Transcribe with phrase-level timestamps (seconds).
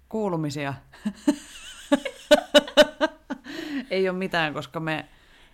[0.08, 0.74] kuulumisia.
[3.90, 5.08] Ei ole mitään, koska me,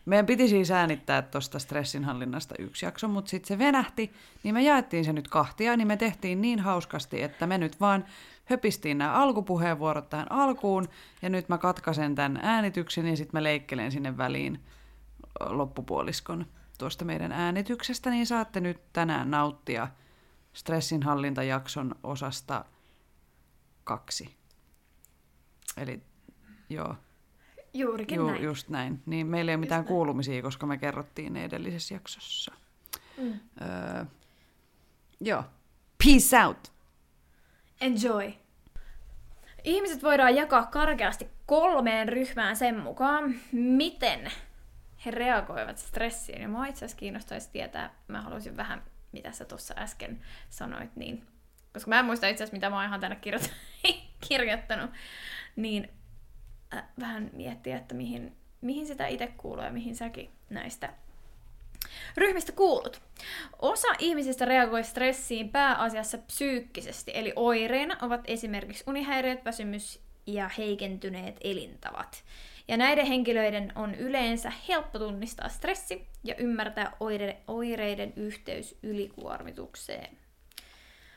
[0.04, 4.12] meidän piti siis äänittää tuosta stressinhallinnasta yksi jakso, mutta sitten se venähti,
[4.42, 8.04] niin me jaettiin se nyt kahtia, niin me tehtiin niin hauskasti, että me nyt vaan
[8.44, 10.88] höpistiin nämä alkupuheenvuorot tähän alkuun,
[11.22, 14.60] ja nyt mä katkaisen tämän äänityksen, ja sitten mä leikkelen sinne väliin
[15.40, 16.46] loppupuoliskon
[16.78, 19.88] tuosta meidän äänityksestä, niin saatte nyt tänään nauttia
[20.52, 22.64] stressinhallintajakson osasta
[23.84, 24.36] kaksi.
[25.76, 26.02] Eli
[26.70, 26.96] joo,
[27.74, 28.42] Juurikin Ju, näin.
[28.42, 29.02] just näin.
[29.06, 32.52] Niin meillä ei ole mitään kuulumisia, koska me kerrottiin ne edellisessä jaksossa.
[33.16, 33.40] Mm.
[33.62, 34.04] Öö,
[35.20, 35.44] joo.
[36.04, 36.72] Peace out!
[37.80, 38.32] Enjoy.
[39.64, 44.30] Ihmiset voidaan jakaa karkeasti kolmeen ryhmään sen mukaan, miten
[45.06, 46.42] he reagoivat stressiin.
[46.42, 51.26] Ja mua itse asiassa kiinnostaisi tietää, mä haluaisin vähän, mitä sä tuossa äsken sanoit, niin,
[51.72, 53.56] koska mä en muista itse asiassa, mitä mä oon ihan tänne kirjoittanut,
[54.28, 54.90] kirjoittanut
[55.56, 55.90] niin
[56.74, 60.92] äh, vähän miettiä, että mihin, mihin sitä itse kuuluu ja mihin säkin näistä
[62.16, 63.00] ryhmistä kuulut.
[63.58, 72.24] Osa ihmisistä reagoi stressiin pääasiassa psyykkisesti, eli oireina ovat esimerkiksi unihäiriöt, väsymys ja heikentyneet elintavat.
[72.68, 80.18] Ja näiden henkilöiden on yleensä helppo tunnistaa stressi ja ymmärtää oire- oireiden yhteys ylikuormitukseen.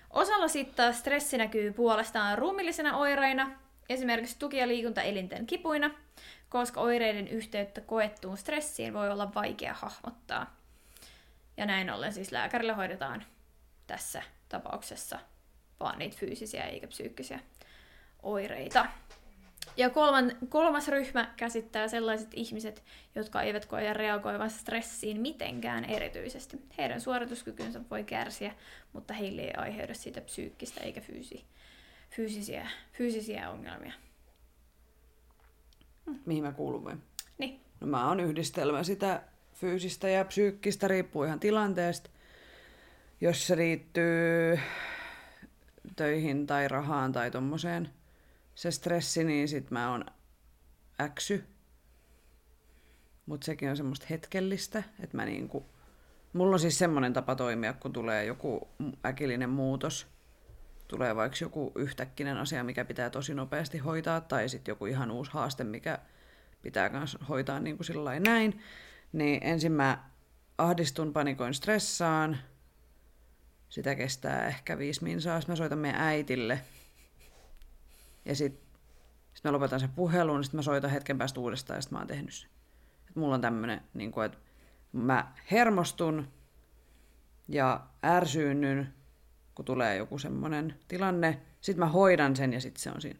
[0.09, 3.51] Osalla sitten stressi näkyy puolestaan ruumillisena oireina,
[3.89, 5.91] esimerkiksi tuki- ja liikuntaelinten kipuina,
[6.49, 10.55] koska oireiden yhteyttä koettuun stressiin voi olla vaikea hahmottaa.
[11.57, 13.25] Ja näin ollen siis lääkärillä hoidetaan
[13.87, 15.19] tässä tapauksessa
[15.79, 17.39] vaan niitä fyysisiä eikä psyykkisiä
[18.23, 18.85] oireita.
[19.77, 22.83] Ja kolman, kolmas ryhmä käsittää sellaiset ihmiset,
[23.15, 26.57] jotka eivät koe reagoivan stressiin mitenkään erityisesti.
[26.77, 28.55] Heidän suorituskykynsä voi kärsiä,
[28.93, 31.45] mutta heille ei aiheudu siitä psyykkistä eikä fyysi,
[32.15, 33.93] fyysisiä, fyysisiä ongelmia.
[36.25, 36.95] Mihin mä kuulun vai?
[37.37, 42.09] Niin, No mä oon yhdistelmä sitä fyysistä ja psyykkistä, riippuu ihan tilanteesta.
[43.21, 44.59] Jos se liittyy
[45.95, 47.89] töihin tai rahaan tai tommoseen
[48.55, 50.05] se stressi, niin sit mä oon
[51.01, 51.43] äksy.
[53.25, 55.65] Mut sekin on semmoista hetkellistä, että mä niinku...
[56.33, 58.67] Mulla on siis semmoinen tapa toimia, kun tulee joku
[59.05, 60.07] äkillinen muutos.
[60.93, 65.31] Tulee vaikka joku yhtäkkinen asia, mikä pitää tosi nopeasti hoitaa, tai sitten joku ihan uusi
[65.31, 65.99] haaste, mikä
[66.61, 68.61] pitää myös hoitaa niin kuin sillä näin.
[69.13, 70.09] Niin ensin mä
[70.57, 72.37] ahdistun, panikoin, stressaan.
[73.69, 75.41] Sitä kestää ehkä viisi minsaa.
[75.41, 76.61] Sitten mä soitan meidän äitille.
[78.25, 78.79] Ja sitten
[79.33, 82.07] sit mä lopetan sen puhelun, sitten mä soitan hetken päästä uudestaan ja sitten mä oon
[82.07, 82.49] tehnyt sen.
[83.09, 84.37] Et mulla on tämmönen, niin että
[84.91, 86.27] mä hermostun
[87.47, 88.87] ja ärsyynny,
[89.55, 91.41] kun tulee joku semmoinen tilanne.
[91.61, 93.19] Sitten mä hoidan sen ja sitten se on siinä.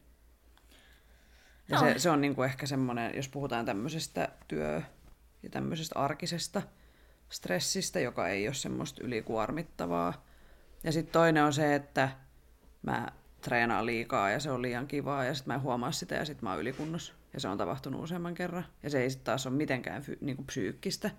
[1.69, 1.99] Ja se, Joo.
[1.99, 4.81] se on niin kuin ehkä semmoinen, jos puhutaan tämmöisestä työ-
[5.43, 6.61] ja tämmöisestä arkisesta
[7.29, 10.25] stressistä, joka ei ole semmoista ylikuormittavaa.
[10.83, 12.09] Ja sitten toinen on se, että
[12.81, 13.07] mä
[13.41, 16.43] treenaan liikaa ja se on liian kivaa ja sitten mä en huomaa sitä ja sitten
[16.45, 17.13] mä oon ylikunnossa.
[17.33, 18.65] Ja se on tapahtunut useamman kerran.
[18.83, 21.11] Ja se ei sitten taas ole mitenkään fy, niinku psyykkistä,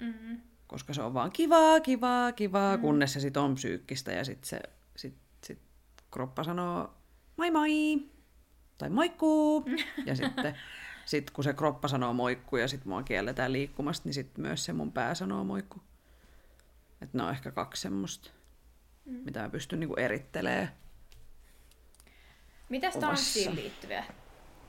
[0.00, 0.40] mm-hmm.
[0.66, 2.80] Koska se on vaan kivaa, kivaa, kivaa, mm.
[2.80, 4.60] kunnes se sitten on psyykkistä ja sitten se
[4.96, 5.14] sit,
[5.44, 5.58] sit
[6.10, 6.94] kroppa sanoo
[7.36, 8.08] moi moi,
[8.78, 9.64] tai moikkuu.
[10.06, 10.54] Ja sitten
[11.04, 14.72] sit kun se kroppa sanoo moikku ja sitten mua kielletään liikkumasta, niin sitten myös se
[14.72, 15.80] mun pää sanoo moikku.
[17.00, 18.30] Että ne on ehkä kaksi semmoista,
[19.04, 19.14] mm.
[19.14, 20.72] mitä mä pystyn niinku erittelemään.
[22.68, 24.04] Mitäs tanssiin liittyviä?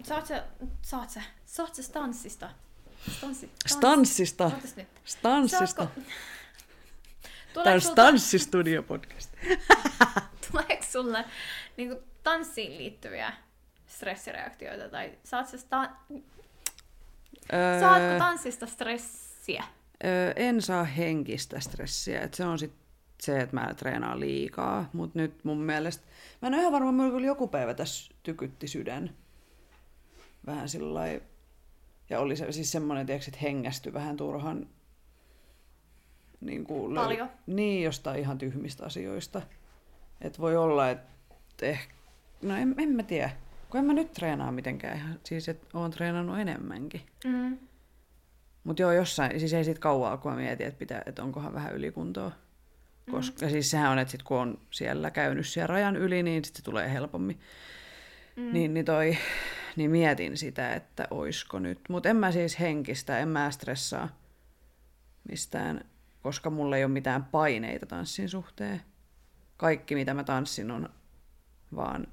[0.03, 0.43] Saat sä,
[0.81, 2.49] saat sä, saat sä stanssista?
[3.11, 4.51] Stanssi, stans- Stanssista.
[4.75, 4.87] Nyt.
[5.05, 5.65] Stanssista.
[5.83, 6.05] Saatko- Tämä
[7.47, 9.33] on Tuleeko sulta, Stanssistudio podcast.
[10.51, 11.25] tuleeko sulle
[11.77, 13.33] niin tanssiin liittyviä
[13.87, 14.89] stressireaktioita?
[14.89, 15.89] Tai saat sä sta-
[17.53, 19.63] Öö, saatko tanssista stressiä?
[20.05, 22.21] öö, en saa henkistä stressiä.
[22.21, 22.73] Et se on sit
[23.21, 24.89] se, että mä treenaan liikaa.
[24.93, 26.03] Mutta nyt mun mielestä...
[26.41, 29.15] Mä en ole ihan varma, kyllä joku päivä tässä tykytti sydän.
[30.45, 31.23] Vähän sillä lailla-
[32.09, 34.67] Ja oli se siis semmoinen, tiedätkö, että hengästy vähän turhan...
[36.41, 37.29] Niin kuin Paljon.
[37.47, 39.41] Niin, jostain ihan tyhmistä asioista.
[40.21, 41.05] Että voi olla, että
[41.61, 41.93] ehkä...
[42.41, 43.29] No en, en mä tiedä.
[43.69, 45.19] Kun en mä nyt treenaa mitenkään ihan...
[45.23, 47.01] Siis, että oon treenannut enemmänkin.
[47.25, 47.57] Mm.
[48.63, 51.75] Mutta joo, jossain, siis ei siitä kauaa, kun mä mietin, että, pitää, että onkohan vähän
[51.75, 52.31] ylikuntoa.
[53.11, 53.51] Koska mm.
[53.51, 56.63] siis sehän on, että sit kun on siellä käynyt siellä rajan yli, niin sit se
[56.63, 57.39] tulee helpommin.
[58.35, 58.53] Mm.
[58.53, 59.17] Niin, niin, toi,
[59.75, 61.79] niin mietin sitä, että oisko nyt.
[61.89, 64.09] Mutta en mä siis henkistä, en mä stressaa
[65.29, 65.85] mistään,
[66.21, 68.81] koska mulla ei ole mitään paineita tanssin suhteen.
[69.57, 70.89] Kaikki, mitä mä tanssin, on
[71.75, 72.07] vaan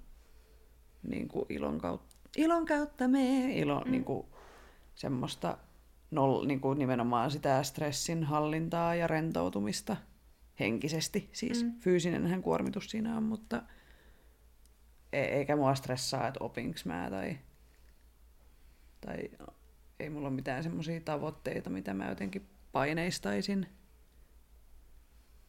[1.03, 3.91] niin kuin ilon kautta, ilon kautta me, ilo, mm.
[3.91, 4.27] niin kuin
[4.95, 5.59] semmoista
[6.11, 9.97] noll, niin kuin nimenomaan sitä stressin hallintaa ja rentoutumista
[10.61, 11.31] henkisesti.
[11.33, 11.73] Siis mm.
[11.81, 13.63] fyysinenhän kuormitus siinä on, mutta
[15.13, 17.39] e- eikä mua stressaa, että opinks mä tai,
[19.01, 19.31] tai
[20.01, 23.67] ei mulla ole mitään semmoisia tavoitteita, mitä mä jotenkin paineistaisin.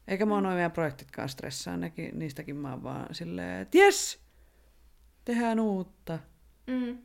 [0.08, 4.20] Eikä mua noin meidän projektitkaan stressaa, nekin, niistäkin mä oon vaan silleen, että jes,
[5.26, 6.20] tehdään uutta.
[6.68, 6.98] Mm.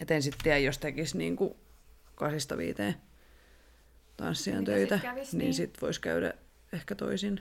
[0.00, 1.56] Et en sitten tiedä, jos tekisi niinku
[2.14, 2.94] kasista viiteen
[4.16, 5.54] tanssijan Mitä töitä, sit kävis, niin, niin?
[5.54, 6.34] sit voisi käydä
[6.72, 7.40] ehkä toisin.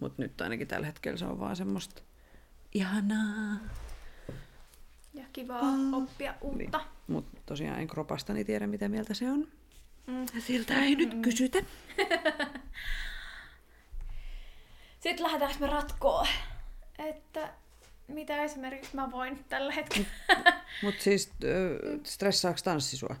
[0.00, 2.02] Mutta nyt ainakin tällä hetkellä se on vaan semmoista
[2.74, 3.56] ihanaa.
[5.14, 5.94] Ja kivaa Ah.
[6.02, 6.78] oppia uutta.
[6.78, 6.88] Niin.
[7.06, 9.48] Mutta tosiaan en kropastani tiedä, mitä mieltä se on.
[10.06, 10.26] Mm.
[10.38, 11.58] Siltä ei nyt kysytä.
[15.00, 16.26] Sitten lähdetäänkö me ratkoon,
[16.98, 17.52] että
[18.08, 20.06] mitä esimerkiksi mä voin tällä hetkellä.
[20.82, 23.16] Mutta siis ö, stressaako tanssi sua?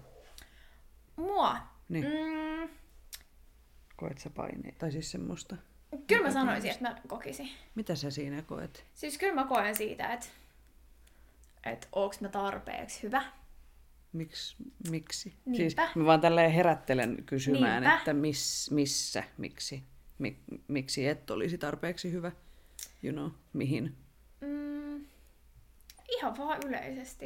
[1.16, 1.56] Mua?
[1.88, 2.04] Niin.
[2.04, 2.68] Mm,
[3.96, 4.78] Koet sä paineita?
[4.78, 5.56] Tai siis semmoista?
[6.06, 7.50] Kyllä mä sanoisin, että mä kokisin.
[7.74, 8.84] Mitä sä siinä koet?
[8.94, 10.26] Siis kyllä mä koen siitä, että,
[11.64, 13.22] että onks mä tarpeeksi hyvä.
[14.12, 14.56] Miks,
[14.90, 15.34] miksi?
[15.44, 15.56] Niinpä.
[15.56, 17.98] Siis mä vaan tälleen herättelen kysymään, Niinpä.
[17.98, 19.82] että miss, missä, miksi,
[20.18, 20.38] mi,
[20.68, 22.32] miksi et olisi tarpeeksi hyvä,
[23.02, 23.96] you know, mihin.
[24.40, 25.04] Mm,
[26.08, 27.24] ihan vaan yleisesti.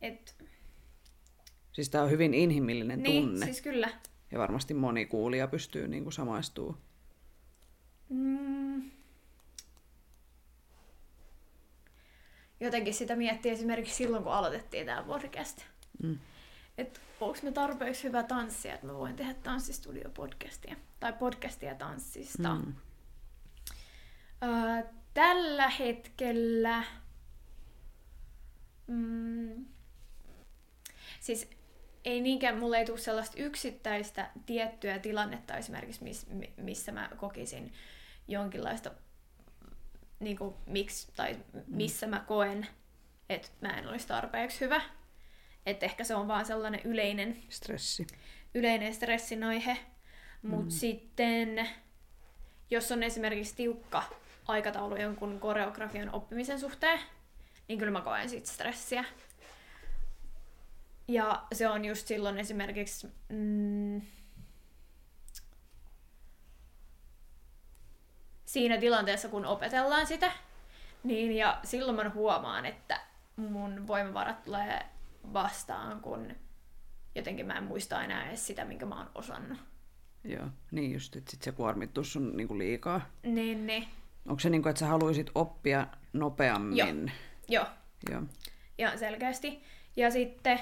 [0.00, 0.34] Et,
[1.72, 3.62] Siis tää on hyvin inhimillinen niin, tunne, siis...
[3.62, 3.90] kyllä.
[4.30, 6.78] ja varmasti moni kuulija pystyy niin kuin samaistumaan.
[8.08, 8.90] Mm.
[12.60, 15.60] Jotenkin sitä miettii esimerkiksi silloin, kun aloitettiin tämä podcast.
[16.02, 16.18] Mm.
[16.78, 20.76] Että onko me tarpeeksi hyvä tanssija, että mä voin tehdä tanssistudio-podcastia.
[21.00, 22.54] Tai podcastia tanssista.
[22.54, 22.74] Mm.
[24.42, 24.82] Öö,
[25.14, 26.84] tällä hetkellä...
[28.86, 29.66] Mm,
[31.20, 31.50] siis
[32.04, 37.72] ei niinkään, mulle ei tule sellaista yksittäistä tiettyä tilannetta esimerkiksi, miss, mi- missä mä kokisin
[38.28, 38.90] jonkinlaista,
[40.20, 42.66] niin kuin, miksi, tai missä mä koen,
[43.28, 44.80] että mä en olisi tarpeeksi hyvä.
[45.66, 48.06] Että ehkä se on vaan sellainen yleinen Stressi.
[48.54, 49.78] yleinen stressin aihe.
[50.42, 50.70] Mutta mm.
[50.70, 51.68] sitten,
[52.70, 54.02] jos on esimerkiksi tiukka
[54.48, 57.00] aikataulu jonkun koreografian oppimisen suhteen,
[57.68, 59.04] niin kyllä mä koen siitä stressiä.
[61.08, 63.08] Ja se on just silloin esimerkiksi...
[63.28, 64.00] Mm,
[68.48, 70.32] siinä tilanteessa, kun opetellaan sitä,
[71.04, 73.00] niin ja silloin mä huomaan, että
[73.36, 74.86] mun voimavarat tulee
[75.32, 76.34] vastaan, kun
[77.14, 79.58] jotenkin mä en muista enää edes sitä, minkä mä oon osannut.
[80.24, 83.00] Joo, niin just, että sit se kuormittus on niin kuin liikaa.
[83.22, 83.88] Niin, niin.
[84.28, 87.12] Onko se niin kuin, että sä haluaisit oppia nopeammin?
[87.48, 87.66] Joo,
[88.10, 88.22] Joo.
[88.78, 89.62] ihan selkeästi.
[89.96, 90.60] Ja sitten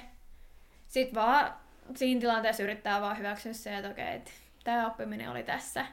[0.87, 1.55] sit vaan
[1.95, 4.31] siinä tilanteessa yrittää vaan hyväksyä se, että okei, että
[4.65, 5.87] tämä oppiminen oli tässä.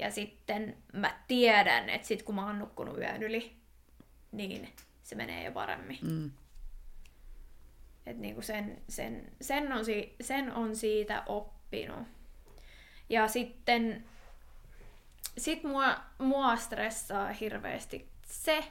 [0.00, 3.56] Ja sitten mä tiedän, että sit kun mä oon nukkunut yön yli,
[4.32, 4.68] niin
[5.02, 5.98] se menee jo paremmin.
[6.02, 6.30] Mm.
[8.06, 12.08] Et niinku sen, sen, sen, on si, sen on siitä oppinut.
[13.08, 14.04] Ja sitten
[15.38, 18.64] sit mua, mua stressaa hirveästi se,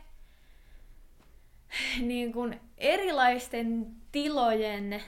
[2.00, 5.04] niin kuin erilaisten tilojen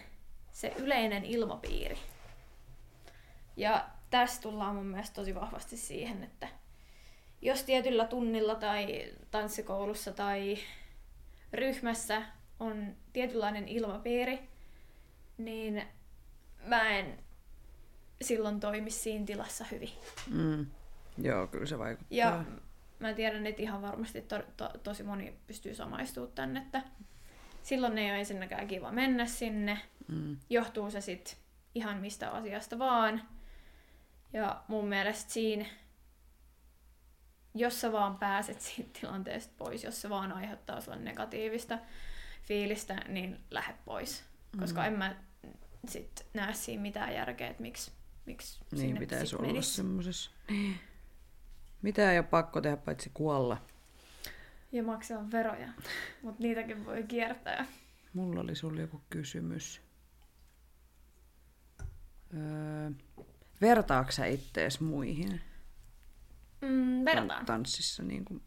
[0.51, 1.97] se yleinen ilmapiiri.
[3.57, 6.47] Ja tässä tullaan mun mielestä tosi vahvasti siihen, että
[7.41, 10.57] jos tietyllä tunnilla tai tanssikoulussa tai
[11.53, 12.21] ryhmässä
[12.59, 14.39] on tietynlainen ilmapiiri,
[15.37, 15.83] niin
[16.65, 17.17] mä en
[18.21, 19.91] silloin toimi siinä tilassa hyvin.
[20.27, 20.65] Mm.
[21.17, 22.17] Joo, kyllä se vaikuttaa.
[22.17, 22.43] Ja
[22.99, 26.81] mä tiedän, että ihan varmasti to, to, tosi moni pystyy samaistumaan tänne, että
[27.63, 29.79] silloin ei ole ensinnäkään kiva mennä sinne.
[30.07, 30.37] Mm.
[30.49, 31.35] Johtuu se sitten
[31.75, 33.21] ihan mistä asiasta vaan.
[34.33, 35.65] Ja mun mielestä siinä,
[37.55, 41.79] jos sä vaan pääset siitä tilanteesta pois, jos se vaan aiheuttaa sulle negatiivista
[42.43, 44.23] fiilistä, niin lähde pois.
[44.59, 44.87] Koska Mm.
[44.87, 45.15] en mä
[45.87, 47.91] sit näe siinä mitään järkeä, että miksi,
[48.25, 49.75] miksi Niin sinne pitäisi olla menis.
[49.75, 50.31] semmosessa.
[50.49, 50.79] Niin.
[51.81, 53.57] Mitä ei ole pakko tehdä paitsi kuolla.
[54.71, 55.67] Ja maksaa veroja,
[56.21, 57.65] mutta niitäkin voi kiertää.
[58.13, 59.81] Mulla oli sulle joku kysymys.
[62.33, 62.91] Öö,
[63.61, 65.41] vertaako sä ittees muihin
[66.61, 67.45] Mm, vertaan.
[67.45, 68.03] tanssissa?
[68.03, 68.43] Niin kuin...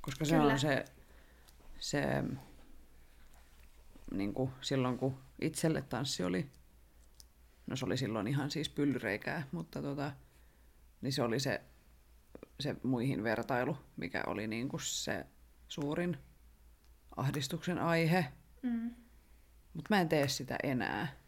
[0.00, 0.52] Koska se Kyllä.
[0.52, 0.84] on se,
[1.78, 2.24] se
[4.14, 6.50] niin kuin silloin kun itselle tanssi oli,
[7.66, 10.12] no se oli silloin ihan siis pyllyreikää, mutta tota,
[11.00, 11.60] niin se oli se,
[12.60, 15.26] se muihin vertailu, mikä oli niin kuin se
[15.68, 16.18] suurin
[17.16, 18.32] ahdistuksen aihe.
[18.62, 18.94] Mm.
[19.74, 21.21] Mutta mä en tee sitä enää.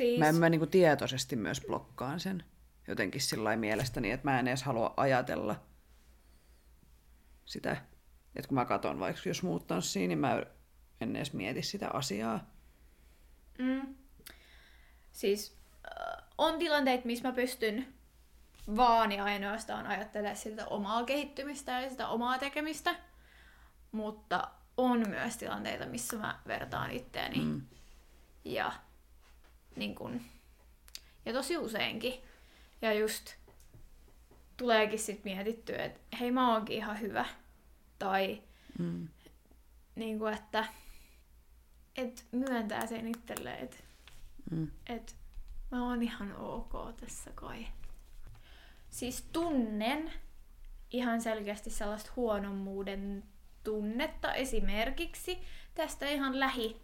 [0.00, 2.44] Siis, Mä, mä niinku tietoisesti myös blokkaan sen
[2.88, 5.56] jotenkin sillä mielestäni, että mä en edes halua ajatella
[7.44, 7.72] sitä,
[8.36, 10.42] että kun mä katon vaikka jos muut tanssii, niin mä
[11.00, 12.50] en edes mieti sitä asiaa.
[13.58, 13.94] mm,
[15.12, 17.94] siis äh, on tilanteita, missä mä pystyn
[18.76, 22.94] vaan ja ainoastaan ajattelemaan sitä omaa kehittymistä ja sitä omaa tekemistä.
[23.92, 27.44] Mutta on myös tilanteita, missä mä vertaan itteeni.
[27.44, 27.62] Mm.
[28.44, 28.72] Ja,
[29.76, 30.20] niin kun,
[31.26, 32.14] ja tosi useinkin.
[32.82, 33.34] Ja just
[34.56, 37.24] tuleekin sit mietittyä, että hei mä oonkin ihan hyvä.
[37.98, 38.42] Tai
[38.78, 39.08] Mm.
[39.94, 40.64] niin kuin, että
[41.96, 43.76] et myöntää sen itselleen, että
[44.50, 44.70] Mm.
[44.86, 45.16] et
[45.70, 47.66] mä oon ihan ok tässä kai.
[48.90, 50.12] Siis tunnen
[50.90, 53.24] ihan selkeästi sellaista huonommuuden
[53.64, 55.38] tunnetta esimerkiksi
[55.74, 56.76] tästä ihan lähi,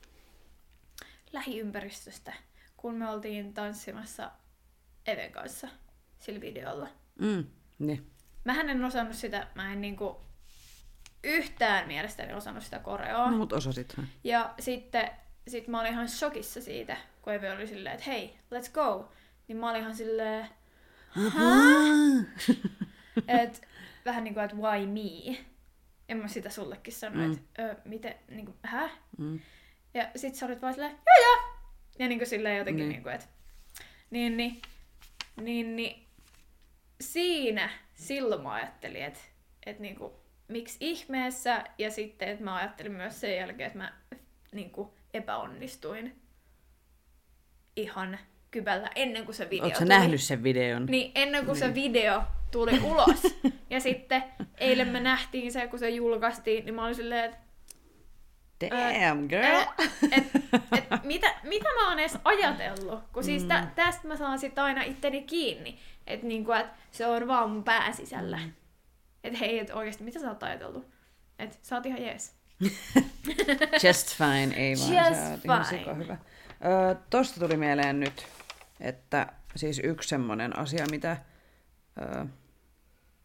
[1.32, 2.32] lähiympäristöstä,
[2.76, 4.30] kun me oltiin tanssimassa
[5.06, 5.68] Even kanssa
[6.18, 6.88] sillä videolla.
[7.20, 7.44] Mm.
[7.78, 8.10] Niin.
[8.44, 10.20] Mähän en osannut sitä, mä en niinku
[11.24, 13.30] yhtään mielestäni osannut sitä koreoa.
[13.30, 14.08] No, mut osasithan.
[14.24, 15.10] Ja sitten
[15.48, 19.12] sit mä olin ihan shokissa siitä, kun Eve oli silleen, että hei, let's go.
[19.48, 20.48] Niin mä olin ihan silleen,
[23.28, 23.66] että
[24.04, 25.44] vähän niin kuin, että why me?
[26.08, 27.32] En mä sitä sullekin sano, Mm.
[27.32, 28.90] että miten, niin kuin, hä?
[29.18, 29.40] Mm.
[29.94, 31.45] Ja sit sä olit vaan silleen, joo joo!
[31.98, 32.92] Ja niin kuin silleen jotenkin, Niin.
[32.92, 33.02] niin.
[33.02, 33.26] kuin, että
[34.10, 34.62] niin, niin,
[35.40, 36.06] niin, niin,
[37.00, 39.20] siinä silloin mä ajattelin, että,
[39.66, 40.12] että niin kuin,
[40.48, 43.92] miksi ihmeessä, ja sitten, että mä ajattelin myös sen jälkeen, että mä
[44.52, 46.20] niin kuin, epäonnistuin
[47.76, 48.18] ihan
[48.50, 49.88] kybällä ennen kuin se video Oletko tuli.
[49.88, 50.86] nähnyt sen videon?
[50.86, 53.22] Niin ennen kuin se video tuli ulos.
[53.70, 54.22] ja sitten
[54.58, 57.38] eilen me nähtiin se, kun se julkaistiin, niin mä olin silleen, että
[58.60, 59.44] Damn, girl!
[59.44, 59.66] Ä,
[60.12, 60.30] et,
[60.72, 63.00] et, mitä, mitä mä oon edes ajatellut?
[63.12, 65.78] Kun siis tä, tästä mä saan sit aina itteni kiinni.
[66.06, 68.36] Että niinku, et se on vaan mun pää sisällä.
[68.36, 68.52] Mm.
[69.24, 70.86] Et hei, et oikeesti, mitä sä oot ajatellut?
[71.38, 72.34] Et sä oot ihan jees.
[73.86, 75.78] Just fine, ei vaan, Just sä oot ihan fine.
[75.78, 76.16] sika hyvä.
[76.64, 78.26] Öö, tosta tuli mieleen nyt,
[78.80, 81.16] että siis yksi semmonen asia, mitä,
[82.02, 82.24] öö,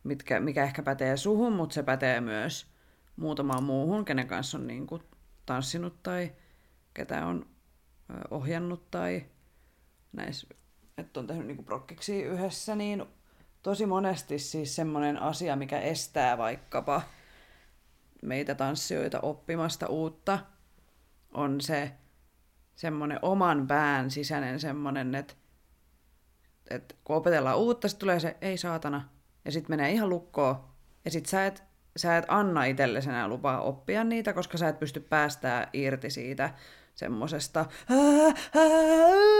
[0.03, 2.67] mitkä, mikä ehkä pätee suhun, mutta se pätee myös
[3.15, 5.01] muutamaan muuhun, kenen kanssa on niin kuin,
[5.45, 6.31] tanssinut tai
[6.93, 7.45] ketä on
[8.31, 9.25] ohjannut tai
[10.13, 10.47] näis,
[10.97, 13.05] että on tehnyt niin prokkiksi yhdessä, niin
[13.61, 17.01] tosi monesti siis semmoinen asia, mikä estää vaikkapa
[18.21, 20.39] meitä tanssijoita oppimasta uutta,
[21.33, 21.91] on se
[22.75, 25.33] semmoinen oman pään sisäinen semmoinen, että,
[26.69, 29.09] että kun opetellaan uutta, sitten tulee se ei saatana,
[29.45, 30.63] ja sitten menee ihan lukkoon,
[31.05, 31.63] ja sitten sä et,
[31.97, 36.49] sä et anna itsellesi enää lupaa oppia niitä, koska sä et pysty päästää irti siitä
[36.95, 37.65] semmosesta,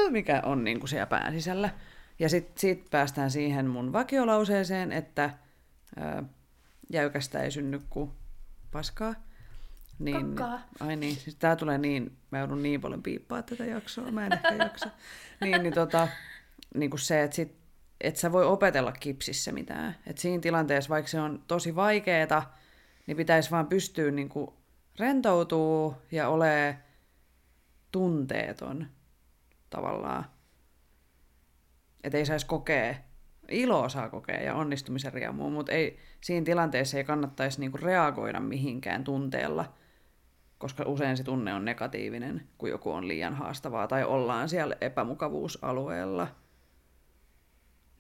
[0.10, 1.70] mikä on niinku siellä pään sisällä.
[2.20, 5.30] Ja sitten sit päästään siihen mun vakiolauseeseen, että
[5.96, 6.24] ää,
[6.90, 8.12] jäykästä ei synny kuin
[8.72, 9.16] paskaa.
[10.00, 10.62] Niin, Kakkaa.
[10.80, 14.34] ai niin, siis tää tulee niin, mä joudun niin paljon piippaa tätä jaksoa, mä en
[14.34, 14.90] ehkä jaksa.
[15.42, 16.08] niin, niin tota,
[16.76, 17.56] niin kuin se, että sit,
[18.04, 19.96] et sä voi opetella kipsissä mitään.
[20.08, 22.44] Et siinä tilanteessa, vaikka se on tosi vaikeeta,
[23.08, 24.52] niin pitäisi vaan pystyä niin kuin
[25.00, 26.78] rentoutuu ja ole
[27.92, 28.88] tunteeton
[29.70, 30.26] tavallaan.
[32.04, 32.96] Että ei saisi kokea,
[33.50, 39.04] iloa saa kokea ja onnistumisen riemua, mutta ei, siinä tilanteessa ei kannattaisi niinku reagoida mihinkään
[39.04, 39.74] tunteella,
[40.58, 46.28] koska usein se tunne on negatiivinen, kun joku on liian haastavaa tai ollaan siellä epämukavuusalueella.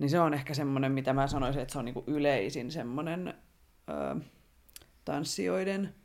[0.01, 3.33] Niin se on ehkä semmoinen, mitä mä sanoisin, että se on niinku yleisin semmoinen
[3.89, 4.21] ö,
[5.05, 5.95] tanssijoiden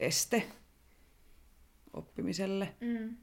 [0.00, 0.42] este
[1.92, 2.74] oppimiselle.
[2.80, 3.16] Mm.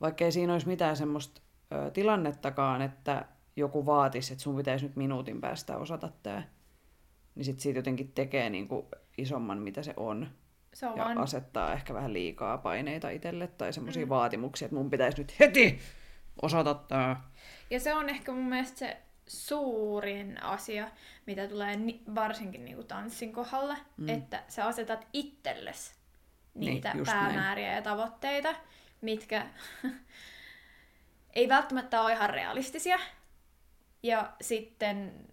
[0.00, 1.40] Vaikka ei siinä olisi mitään semmoista
[1.72, 3.24] ö, tilannettakaan, että
[3.56, 6.42] joku vaatisi, että sun pitäisi nyt minuutin päästä osata tämä,
[7.34, 10.28] niin sit siitä jotenkin tekee niinku isomman, mitä se on.
[10.74, 11.18] Se on ja vaan...
[11.18, 14.10] asettaa ehkä vähän liikaa paineita itselle tai semmoisia mm.
[14.10, 15.78] vaatimuksia, että mun pitäisi nyt heti
[16.42, 17.16] osata tämä.
[17.70, 20.88] Ja se on ehkä mun mielestä se suurin asia,
[21.26, 24.08] mitä tulee ni- varsinkin niinku tanssin kohdalla, mm.
[24.08, 25.94] että sä asetat itsellesi
[26.54, 27.76] niitä Niin, päämääriä näin.
[27.76, 28.54] ja tavoitteita,
[29.00, 29.46] mitkä
[31.34, 32.98] ei välttämättä ole ihan realistisia.
[34.02, 35.26] Ja sitten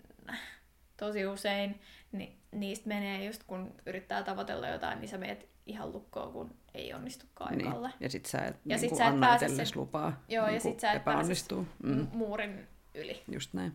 [0.97, 1.81] tosi usein
[2.11, 6.93] ni- niistä menee just kun yrittää tavoitella jotain, niin sä meet ihan lukkoon, kun ei
[6.93, 7.67] onnistukaan Niin.
[7.67, 7.89] aikalle.
[7.99, 10.61] Ja sit sä et, Ja niin sit sä et pääse sen- lupaa Joo, ja niin
[10.61, 11.67] sit sä et epäonnistuu.
[11.83, 12.07] Mm.
[12.13, 13.23] Muurin yli.
[13.31, 13.73] Just näin.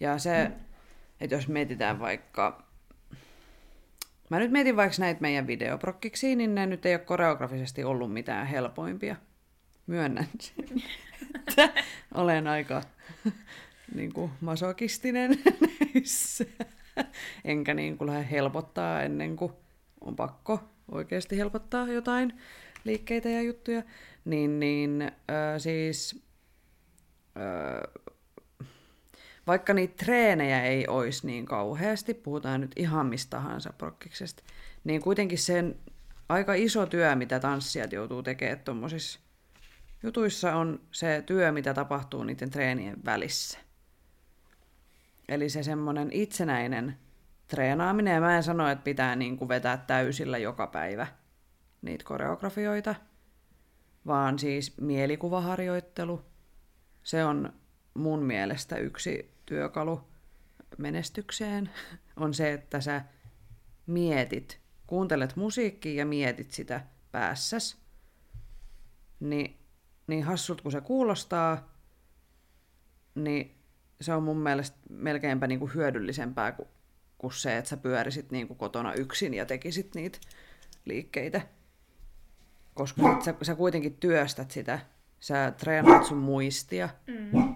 [0.00, 0.54] Ja se, mm.
[1.20, 2.62] että jos mietitään vaikka...
[4.30, 8.46] Mä nyt mietin vaikka näitä meidän videoprokkiksi, niin ne nyt ei ole koreografisesti ollut mitään
[8.46, 9.16] helpoimpia.
[9.86, 10.64] Myönnän sen.
[12.14, 12.82] Olen aika
[13.94, 15.30] niin kuin masokistinen
[15.94, 16.44] näissä.
[17.44, 19.52] Enkä niin kuin lähde helpottaa ennen kuin
[20.00, 22.40] on pakko oikeasti helpottaa jotain
[22.84, 23.82] liikkeitä ja juttuja.
[24.24, 26.24] Niin, niin äh, siis
[27.36, 28.02] äh,
[29.46, 34.42] vaikka niitä treenejä ei olisi niin kauheasti, puhutaan nyt ihan mistä tahansa prokkiksesta,
[34.84, 35.76] niin kuitenkin sen
[36.28, 39.20] aika iso työ, mitä tanssijat joutuu tekemään tuommoisissa
[40.02, 43.58] jutuissa, on se työ, mitä tapahtuu niiden treenien välissä.
[45.28, 46.96] Eli se semmoinen itsenäinen
[47.50, 51.06] treenaaminen, ja mä en sano, että pitää niin kuin vetää täysillä joka päivä
[51.82, 52.94] niitä koreografioita,
[54.06, 56.24] vaan siis mielikuvaharjoittelu,
[57.02, 57.52] se on
[57.94, 60.00] mun mielestä yksi työkalu
[60.78, 61.70] menestykseen,
[62.16, 63.04] on se, että sä
[63.86, 66.80] mietit, kuuntelet musiikkia ja mietit sitä
[67.12, 67.80] päässäs.
[69.20, 69.58] Niin,
[70.06, 71.74] niin hassut kun se kuulostaa,
[73.14, 73.56] niin
[74.00, 76.68] se on mun mielestä melkeinpä niinku hyödyllisempää kuin,
[77.20, 80.18] kuin se, että sä pyörisit niinku kotona yksin ja tekisit niitä
[80.84, 81.40] liikkeitä.
[82.74, 84.78] Koska sit sä, sä kuitenkin työstät sitä,
[85.20, 87.54] sä treenaat sun muistia, Mm.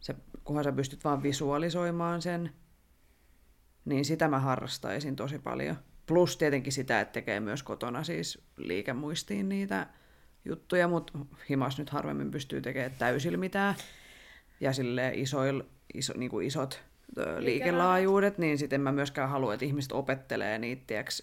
[0.00, 2.52] sä, kunhan sä pystyt vaan visualisoimaan sen,
[3.84, 5.76] niin sitä mä harrastaisin tosi paljon.
[6.06, 9.86] Plus tietenkin sitä, että tekee myös kotona siis liikemuistiin niitä
[10.44, 13.74] juttuja, mutta himas nyt harvemmin pystyy tekemään täysillä mitään.
[14.60, 15.62] Ja sille isoil,
[15.94, 16.82] iso, niin kuin isot
[17.38, 21.22] liikelaajuudet, niin sitten mä myöskään halua, että ihmiset opettelee niitä tiiäks,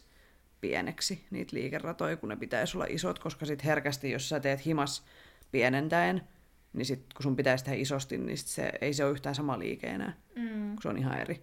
[0.62, 5.06] pieneksi, niitä liikeratoja, kun ne pitäisi olla isot, koska sitten herkästi, jos sä teet himas
[5.52, 6.28] pienentäen,
[6.74, 9.60] niin sit, kun sun pitäisi tehdä isosti, niin sit se, ei se ole yhtään sama
[9.60, 10.70] liike enää, Mm.
[10.70, 11.42] kun se on ihan eri.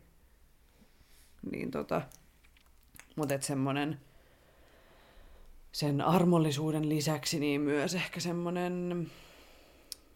[1.50, 2.02] Niin tota,
[3.16, 4.00] mutta et semmonen,
[5.72, 9.06] sen armollisuuden lisäksi niin myös ehkä semmonen,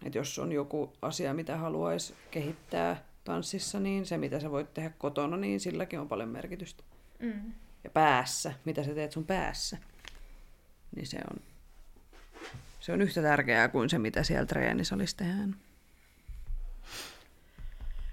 [0.05, 4.91] että jos on joku asia, mitä haluaisi kehittää tanssissa, niin se mitä sä voit tehdä
[4.99, 6.83] kotona, niin silläkin on paljon merkitystä.
[7.19, 7.53] Mm.
[7.85, 9.79] Ja päässä, mitä sä teet sun päässä,
[10.97, 11.43] niin se on,
[12.81, 15.57] se on yhtä tärkeää kuin se, mitä siellä treenisalissa tehdään.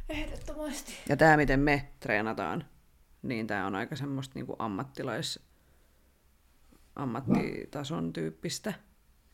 [0.09, 0.93] Ehdottomasti.
[1.09, 2.65] Ja tämä, miten me treenataan,
[3.21, 5.39] niin tämä on aika semmoista niinku ammattilais,
[6.95, 8.73] ammattitason tyyppistä.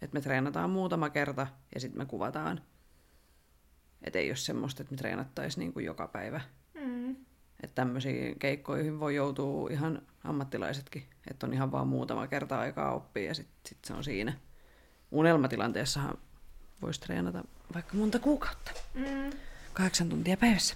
[0.01, 2.61] Että me treenataan muutama kerta ja sitten me kuvataan.
[4.05, 6.41] Että ei ole semmoista, että me treenattaisiin niinku joka päivä.
[6.73, 7.11] Mm.
[7.63, 11.03] Että tämmöisiin keikkoihin voi joutua ihan ammattilaisetkin.
[11.31, 14.33] Että on ihan vaan muutama kerta aikaa oppia ja sitten sit se on siinä.
[15.11, 16.17] Unelmatilanteessahan
[16.81, 18.71] voisi treenata vaikka monta kuukautta.
[18.93, 19.31] Mm.
[19.73, 20.75] Kahdeksan tuntia päivässä.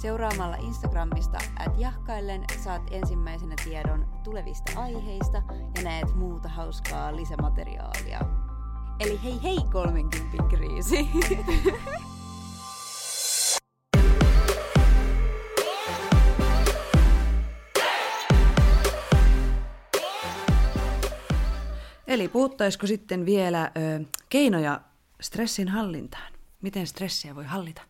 [0.00, 5.42] Seuraamalla Instagramista at jahkaillen saat ensimmäisenä tiedon tulevista aiheista
[5.76, 8.20] ja näet muuta hauskaa lisämateriaalia.
[9.00, 10.96] Eli hei hei 30 kriisi!
[22.06, 24.80] Eli puhuttaisiko sitten vielä ö, keinoja
[25.20, 26.32] stressin hallintaan?
[26.62, 27.89] Miten stressiä voi hallita?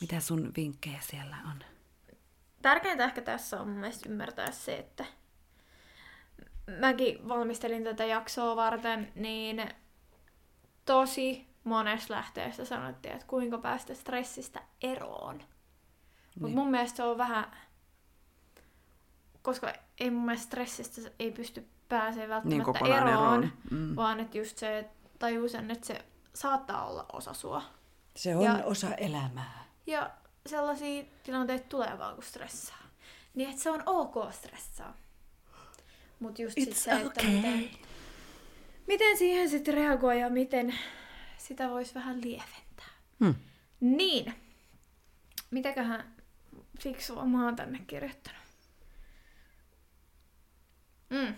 [0.00, 1.58] Mitä sun vinkkejä siellä on?
[2.62, 5.04] Tärkeintä ehkä tässä on mun mielestä ymmärtää se, että
[6.80, 9.68] mäkin valmistelin tätä jaksoa varten, niin
[10.84, 15.34] tosi monessa lähteessä sanottiin, että kuinka päästä stressistä eroon.
[15.36, 16.54] Mutta Niin.
[16.54, 17.56] mun mielestä se on vähän,
[19.42, 23.52] koska ei mun mielestä stressistä ei pysty pääsemään välttämättä Niin eroon, eroon.
[23.70, 23.96] Mm.
[23.96, 26.04] vaan että just se, että tajuu sen, että se
[26.34, 27.62] saattaa olla osa sua.
[28.16, 29.65] Se on Ja- osa elämää.
[29.86, 30.10] Ja
[30.46, 32.86] sellaisia tilanteita tulee vaan, kun stressaa.
[33.34, 34.96] Niin, että se on ok stressaa.
[36.20, 37.30] Mutta just sit It's se, että okay.
[37.30, 37.70] miten,
[38.86, 40.78] miten siihen sitten reagoi ja miten
[41.38, 42.88] sitä voisi vähän lieventää.
[43.24, 43.34] Hmm.
[43.80, 44.34] Niin.
[45.50, 46.16] Mitäköhän
[46.80, 48.40] fiksua mä oon tänne kirjoittanut?
[51.10, 51.34] Mm.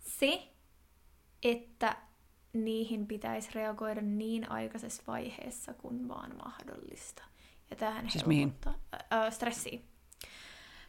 [0.00, 0.48] Se,
[1.42, 1.96] että
[2.52, 7.22] niihin pitäisi reagoida niin aikaisessa vaiheessa kuin vaan mahdollista.
[7.70, 8.48] Ja tähän Siis mihin?
[8.48, 8.74] helpottaa-
[9.12, 9.84] Ä, ä, stressiin.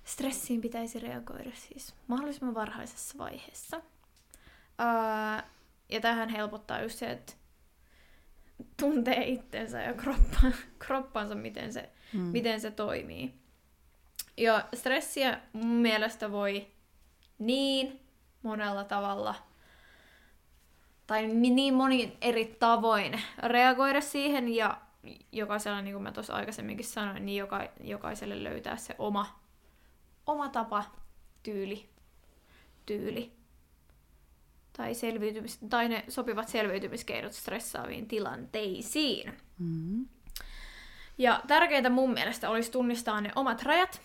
[0.04, 3.82] Stressiin pitäisi reagoida siis mahdollisimman varhaisessa vaiheessa.
[4.78, 5.50] Ää,
[5.90, 7.34] ja tähän helpottaa just se, että
[8.80, 10.40] tuntee itsensä ja kroppa,
[10.86, 12.20] kroppansa, miten se, mm.
[12.20, 13.34] miten se toimii.
[14.38, 16.68] Ja stressiä mun mielestä voi
[17.40, 18.00] niin
[18.44, 19.36] monella tavalla
[21.10, 24.82] tai ni- niin monin eri tavoin reagoida siihen ja
[25.32, 29.40] jokaisella, niin kuin mä tuossa aikaisemminkin sanoin, niin joka, jokaiselle löytää se oma,
[30.26, 30.84] oma tapa,
[31.44, 31.90] tyyli,
[32.86, 33.32] tyyli
[34.78, 39.34] tai, selviytymis, tai ne sopivat selviytymiskeinot stressaaviin tilanteisiin.
[39.60, 40.08] Mm-hmm.
[41.18, 44.02] Ja tärkeintä mun mielestä olisi tunnistaa ne omat rajat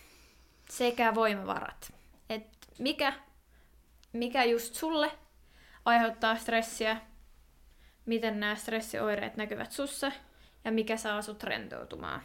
[0.69, 1.93] sekä voimavarat.
[2.29, 3.13] Et mikä,
[4.13, 5.11] mikä just sulle
[5.85, 6.97] aiheuttaa stressiä,
[8.05, 10.11] miten nämä stressioireet näkyvät sussa
[10.65, 12.21] ja mikä saa sut rentoutumaan.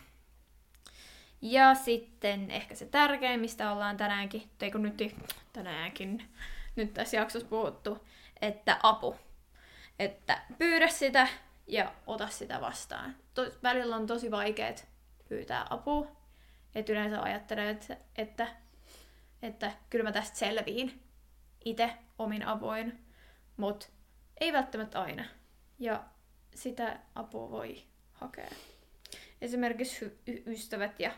[1.43, 5.17] Ja sitten ehkä se tärkein, mistä ollaan tänäänkin, tai kun nyt
[5.53, 6.29] tänäänkin,
[6.77, 8.07] nyt tässä jaksossa puhuttu,
[8.43, 9.17] että apu.
[9.99, 11.29] Että pyydä sitä
[11.67, 13.17] ja ota sitä vastaan.
[13.35, 14.89] To- välillä on tosi vaikeet
[15.29, 16.17] pyytää apua.
[16.75, 18.47] Et yleensä ajattelee, että, että,
[19.43, 21.03] että kyllä mä tästä selviin
[21.65, 23.10] itse omin avoin,
[23.61, 23.87] mutta
[24.41, 25.25] ei välttämättä aina.
[25.79, 26.05] Ja
[26.55, 28.51] sitä apua voi hakea.
[29.41, 31.13] Esimerkiksi hy- y- ystävät ja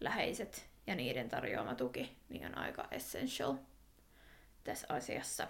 [0.00, 3.54] läheiset ja niiden tarjoama tuki niin on aika essential
[4.64, 5.48] tässä asiassa.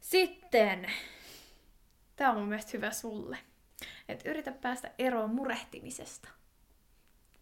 [0.00, 0.86] Sitten,
[2.16, 3.38] tämä on mun mielestä hyvä sulle,
[4.08, 6.28] että yritä päästä eroon murehtimisesta.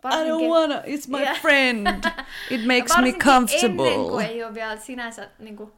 [0.05, 1.41] I don't wanna, it's my Yeah.
[1.41, 1.87] friend.
[2.51, 3.89] It makes me varsinkin comfortable.
[3.93, 5.73] ennen kuin ei ole vielä sinänsä niin kuin,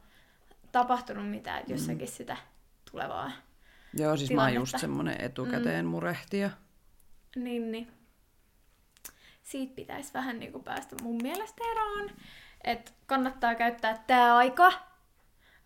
[0.72, 2.12] tapahtunut mitään, että jossakin mm.
[2.12, 2.36] sitä
[2.90, 3.32] tulevaa.
[3.94, 4.78] Joo, siis mä oon just tilannetta.
[4.78, 5.90] semmonen etukäteen mm.
[5.90, 6.50] murehtija.
[7.36, 7.88] Niin, niin.
[9.42, 12.10] Siitä pitäisi vähän niin kuin päästä mun mielestä eroon.
[12.64, 14.72] Että kannattaa käyttää tämä aika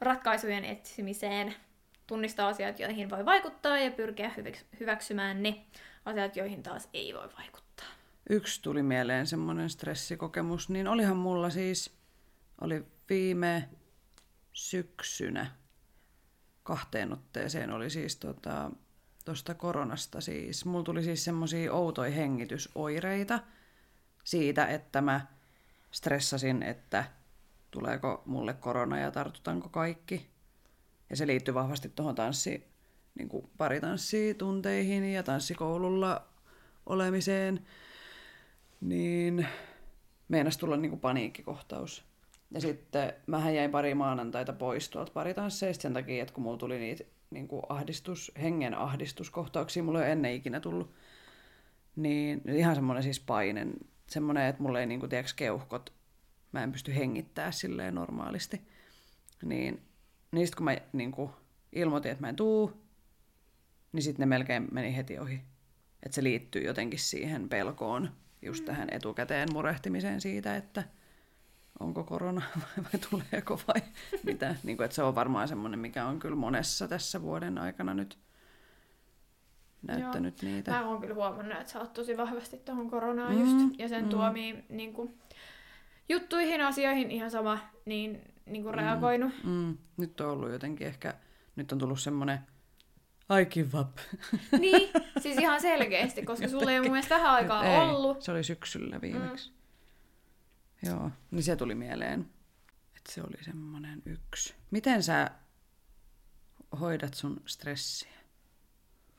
[0.00, 1.54] ratkaisujen etsimiseen.
[2.06, 5.64] Tunnistaa asiat, joihin voi vaikuttaa ja pyrkiä hyväks- hyväksymään ne
[6.04, 7.86] asiat, joihin taas ei voi vaikuttaa.
[8.30, 11.96] Yksi tuli mieleen semmoinen stressikokemus, niin olihan mulla siis,
[12.60, 13.68] oli viime
[14.56, 15.50] syksynä
[16.62, 18.70] kahteen otteeseen oli siis tota,
[19.24, 20.64] tuosta koronasta siis.
[20.64, 23.40] Mulla tuli siis semmoisia outoja hengitysoireita
[24.24, 25.26] siitä, että mä
[25.90, 27.04] stressasin, että
[27.70, 30.30] tuleeko mulle korona ja tartutanko kaikki.
[31.10, 32.68] Ja se liittyy vahvasti tuohon tanssi,
[33.14, 36.26] niin paritanssitunteihin ja tanssikoululla
[36.86, 37.66] olemiseen.
[38.80, 39.46] Niin
[40.28, 42.04] meinas tulla niin paniikkikohtaus.
[42.50, 46.78] Ja sitten mähän jäin pari maanantaita pois tuolta paritansseista sen takia, että kun mulla tuli
[46.78, 50.94] niitä niin kuin ahdistus, hengen ahdistuskohtauksia, mulla ei ole ennen ikinä tullut.
[51.96, 53.66] Niin ihan semmoinen siis paine,
[54.06, 55.92] semmoinen, että mulla ei niin kuin, tiedätkö, keuhkot,
[56.52, 58.60] mä en pysty hengittää silleen normaalisti.
[59.42, 59.82] Niin,
[60.32, 61.30] niin sitten kun mä niin kuin,
[61.72, 62.72] ilmoitin, että mä en tuu,
[63.92, 65.40] niin sitten ne melkein meni heti ohi.
[66.02, 68.10] Että se liittyy jotenkin siihen pelkoon,
[68.42, 70.84] just tähän etukäteen murehtimiseen siitä, että
[71.80, 73.82] onko korona vai, vai tuleeko vai
[74.22, 74.54] mitä.
[74.64, 78.18] Niin kuin, että se on varmaan semmoinen, mikä on kyllä monessa tässä vuoden aikana nyt
[79.82, 80.52] näyttänyt Joo.
[80.52, 80.70] niitä.
[80.70, 84.04] Mä oon kyllä huomannut, että sä oot tosi vahvasti tuohon koronaan mm, just, ja sen
[84.04, 84.10] mm.
[84.10, 85.18] tuomiin niin kuin,
[86.08, 89.32] juttuihin, asioihin ihan sama, niin, niin kuin mm, reagoinut.
[89.44, 89.76] Mm.
[89.96, 91.14] Nyt on ollut jotenkin ehkä,
[91.56, 92.38] nyt on tullut semmoinen
[93.40, 93.98] I give up.
[94.58, 94.88] Niin,
[95.22, 98.22] siis ihan selkeästi, koska sulla ei ole mun mielestä tähän aikaa ei, ollut.
[98.22, 99.50] se oli syksyllä viimeksi.
[99.50, 99.56] Mm.
[100.82, 102.20] Joo, niin se tuli mieleen,
[102.96, 104.54] että se oli semmoinen yksi.
[104.70, 105.30] Miten sä
[106.80, 108.16] hoidat sun stressiä?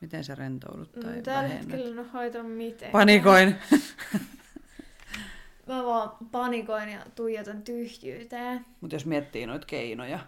[0.00, 1.70] Miten sä rentoudut tai mm, Tällä vähennät?
[1.70, 2.90] hetkellä en hoita miten.
[2.90, 3.56] Panikoin.
[5.66, 8.66] Mä vaan panikoin ja tuijotan tyhjyyteen.
[8.80, 10.18] Mutta jos miettii noita keinoja,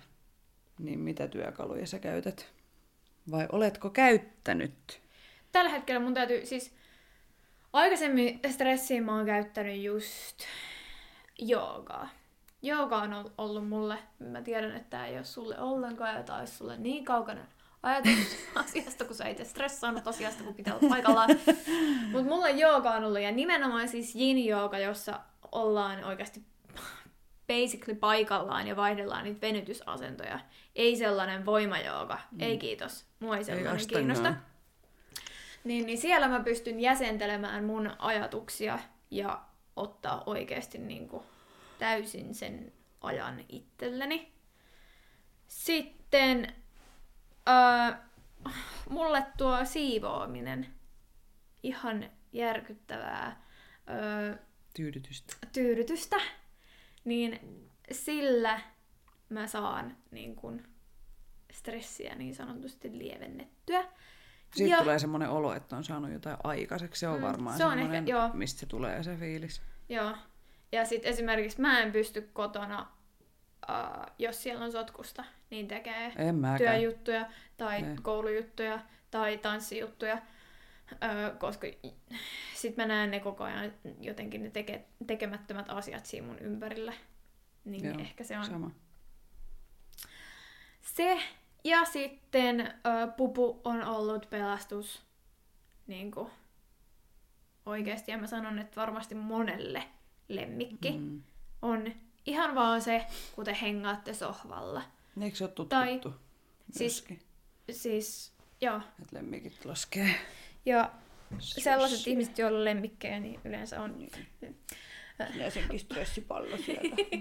[0.78, 2.52] niin mitä työkaluja sä käytät?
[3.30, 5.02] Vai oletko käyttänyt?
[5.52, 6.74] Tällä hetkellä mun täytyy, siis
[7.72, 10.38] aikaisemmin stressiin mä oon käyttänyt just
[11.40, 12.08] joogaa.
[12.62, 16.56] Jooga on ollut mulle, mä tiedän, että tämä ei ole sulle ollenkaan ja tämä olisi
[16.56, 17.40] sulle niin kaukana
[17.82, 21.30] ajatus asiasta, kun sä itse stressaanut asiasta, kun pitää olla paikallaan.
[22.12, 25.20] Mutta mulle jooga on ollut, ja nimenomaan siis yin jooga, jossa
[25.52, 26.42] ollaan oikeasti
[27.48, 30.40] basically paikallaan ja vaihdellaan niitä venytysasentoja.
[30.76, 32.18] Ei sellainen voimajooga.
[32.30, 32.40] Mm.
[32.40, 33.06] Ei kiitos.
[33.20, 34.34] Mua ei sellainen ei kiinnosta.
[35.64, 38.78] Niin, niin siellä mä pystyn jäsentelemään mun ajatuksia
[39.10, 39.40] ja
[39.76, 41.22] ottaa oikeasti niin kuin
[41.78, 44.32] täysin sen ajan itselleni.
[45.48, 46.54] Sitten
[47.48, 48.00] äh,
[48.88, 50.66] mulle tuo siivoaminen
[51.62, 54.38] ihan järkyttävää äh,
[54.74, 55.36] tyydytystä.
[55.52, 56.16] tyydytystä,
[57.04, 57.40] niin
[57.92, 58.60] sillä
[59.28, 60.62] mä saan niin kun,
[61.52, 63.84] stressiä niin sanotusti lievennettyä.
[64.54, 64.82] Siitä ja...
[64.82, 67.00] tulee semmoinen olo, että on saanut jotain aikaiseksi.
[67.00, 68.30] Se on mm, varmaan se on semmoinen, ehkä, joo.
[68.32, 69.62] mistä se tulee se fiilis.
[69.88, 70.16] Joo.
[70.72, 72.86] Ja sitten esimerkiksi mä en pysty kotona,
[73.70, 76.12] uh, jos siellä on sotkusta, niin tekee
[76.58, 77.96] työjuttuja tai Ei.
[78.02, 80.18] koulujuttuja tai tanssijuttuja.
[80.92, 81.66] Uh, koska
[82.54, 86.92] sitten mä näen ne koko ajan jotenkin ne teke, tekemättömät asiat siinä mun ympärillä.
[87.64, 88.70] Niin Joo, ehkä se on sama.
[90.80, 91.18] se.
[91.64, 95.02] Ja sitten uh, pupu on ollut pelastus
[95.86, 96.30] niin kuin,
[97.66, 98.10] oikeasti.
[98.10, 99.84] Ja mä sanon, että varmasti monelle
[100.28, 101.22] lemmikki mm.
[101.62, 101.92] on
[102.26, 104.82] ihan vaan se, kun te hengaatte sohvalla.
[105.20, 106.10] Eikö se ole tutkittu?
[106.10, 106.18] Tai,
[106.70, 107.04] siis,
[107.70, 108.76] siis, joo.
[109.02, 110.14] Että lemmikit laskee.
[110.66, 110.90] Ja
[111.38, 113.98] sellaiset ihmiset, joilla on lemmikkejä, niin yleensä on...
[113.98, 114.12] Niin.
[115.34, 116.96] Ja senkin stressipallo siellä.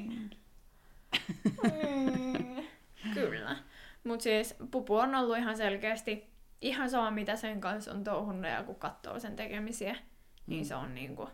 [1.63, 2.65] mm,
[3.13, 3.57] kyllä.
[4.03, 6.29] Mutta siis pupu on ollut ihan selkeästi
[6.61, 10.43] ihan sama, mitä sen kanssa on touhunnut, ja kun katsoo sen tekemisiä, niin mm.
[10.47, 11.29] niin se on niinku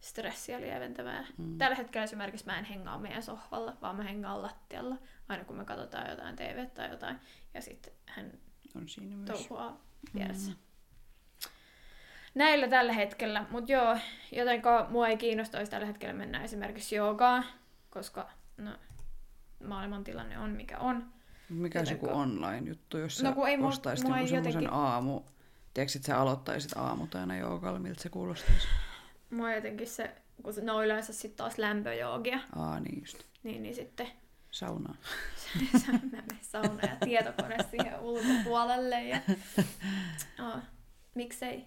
[0.00, 1.26] stressiä lieventävää.
[1.38, 1.58] Mm.
[1.58, 4.96] Tällä hetkellä esimerkiksi mä en hengaa meidän sohvalla, vaan mä hengaan lattialla,
[5.28, 7.20] aina kun me katsotaan jotain TV tai jotain,
[7.54, 8.32] ja sitten hän
[8.76, 9.30] on siinä myös.
[9.30, 9.80] touhuaa
[10.14, 10.50] vieressä.
[10.50, 10.56] Mm.
[12.34, 13.98] Näillä tällä hetkellä, mutta joo,
[14.32, 17.44] jotenka mua ei kiinnostaisi tällä hetkellä mennä esimerkiksi joogaan,
[17.90, 18.70] koska no,
[19.64, 21.15] maailman tilanne on mikä on.
[21.48, 24.72] Mikä se joku online-juttu, jos no, ei ostaisit jonkun semmoisen jotenkin...
[24.72, 25.20] aamu...
[25.74, 28.68] Tiedätkö, että sä aloittaisit aamut aina joogalla, miltä se kuulostaisi?
[29.30, 32.38] Mua jotenkin se, kun se, ne on yleensä sitten taas lämpöjoogia.
[32.56, 33.18] Aa, niin just.
[33.42, 34.08] Niin, niin sitten...
[34.50, 34.94] Sauna.
[36.40, 39.04] sauna ja tietokone siihen ulkopuolelle.
[39.04, 39.20] Ja...
[40.40, 40.62] Oh,
[41.14, 41.64] miksei?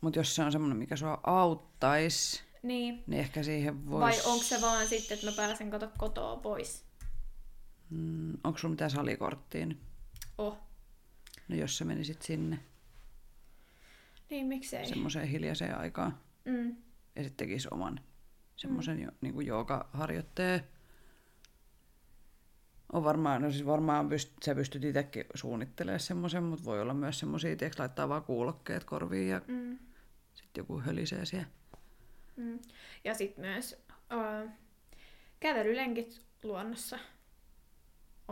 [0.00, 3.04] Mutta jos se on semmoinen, mikä sua auttaisi, niin.
[3.06, 4.24] niin ehkä siihen voisi...
[4.24, 6.84] Vai onko se vaan sitten, että mä pääsen kato kotoa pois?
[7.92, 9.66] Mm, onko sulla mitään salikorttia?
[10.38, 10.58] Oh.
[11.48, 12.58] No jos sä menisit sinne.
[14.30, 14.86] Niin, miksei?
[14.86, 16.18] Semmoiseen hiljaiseen aikaan.
[16.44, 16.76] Mm.
[17.16, 18.00] Ja sitten tekisi oman
[18.56, 19.10] semmoisen mm.
[19.20, 20.60] niin kuin joogaharjoitteen.
[22.92, 27.18] On varmaan, no siis varmaan pyst, sä pystyt itsekin suunnittelemaan semmoisen, mutta voi olla myös
[27.18, 29.78] semmoisia, että laittaa vaan kuulokkeet korviin ja mm.
[30.34, 31.46] sitten joku hölisee siellä.
[32.36, 32.58] Mm.
[33.04, 34.50] Ja sitten myös uh,
[35.40, 36.98] kävelylenkit luonnossa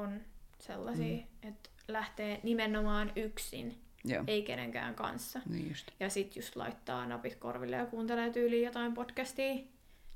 [0.01, 0.21] on
[0.59, 1.49] sellaisia, mm.
[1.49, 4.25] että lähtee nimenomaan yksin, Joo.
[4.27, 5.41] ei kenenkään kanssa.
[5.49, 5.91] Niin just.
[6.01, 9.55] Ja sitten just laittaa napit korville ja kuuntelee tyyliin jotain podcastia,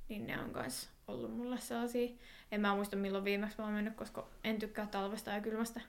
[0.08, 2.08] niin ne on myös ollut mulle sellaisia.
[2.52, 5.80] En mä muista milloin viimeksi mä oon mennyt, koska en tykkää talvesta ja kylmästä.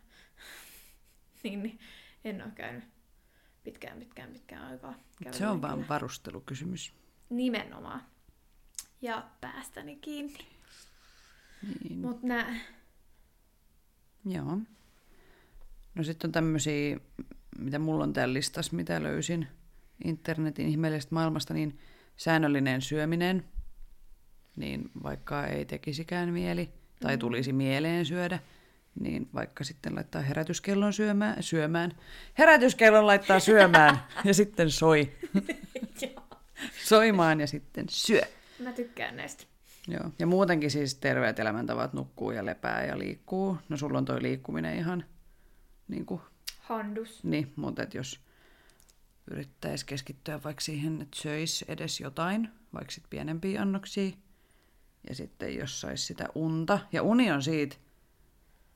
[1.43, 1.79] niin, niin
[2.23, 2.83] en ole käynyt
[3.63, 4.95] pitkään, pitkään, pitkään aikaa.
[5.31, 6.93] Se on vaan varustelukysymys.
[7.29, 8.01] Nimenomaan.
[9.01, 10.47] Ja päästäni kiinni.
[11.83, 11.99] Niin.
[11.99, 12.55] Mut nää...
[14.25, 14.57] Joo.
[15.95, 16.99] No sitten on tämmöisiä,
[17.59, 19.47] mitä mulla on täällä listassa, mitä löysin
[20.03, 21.79] internetin ihmeellisestä maailmasta, niin
[22.17, 23.43] säännöllinen syöminen,
[24.55, 27.19] niin vaikka ei tekisikään mieli tai mm.
[27.19, 28.39] tulisi mieleen syödä,
[28.99, 31.91] niin vaikka sitten laittaa herätyskellon syömään, syömään.
[32.37, 35.11] Herätyskellon laittaa syömään ja sitten soi.
[36.85, 38.21] Soimaan ja sitten syö.
[38.59, 39.54] Mä tykkään näistä.
[39.87, 40.11] Joo.
[40.19, 43.57] Ja muutenkin siis terveet elämäntavat nukkuu ja lepää ja liikkuu.
[43.69, 45.05] No sulla on toi liikkuminen ihan
[45.87, 46.21] niin kuin,
[46.59, 47.23] Handus.
[47.23, 48.19] niin, mutta et jos
[49.31, 54.11] yrittäisi keskittyä vaikka siihen, että söisi edes jotain, vaikka sit pienempiä annoksia,
[55.09, 57.75] ja sitten jos sais sitä unta, ja uni on siitä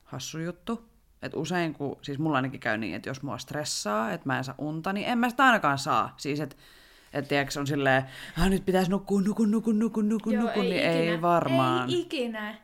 [0.04, 0.90] hassu juttu,
[1.22, 4.44] että usein kun, siis mulla ainakin käy niin, että jos mua stressaa, että mä en
[4.44, 6.14] saa unta, niin en mä sitä ainakaan saa.
[6.16, 6.56] Siis että
[7.12, 8.02] et tiedätkö, on silleen,
[8.38, 11.12] ah, nyt pitäisi nukkua, nuku, nuku, nuku, nuku, Joo, nuku, ei niin ikinä.
[11.12, 11.90] ei varmaan.
[11.90, 12.54] Ei ikinä.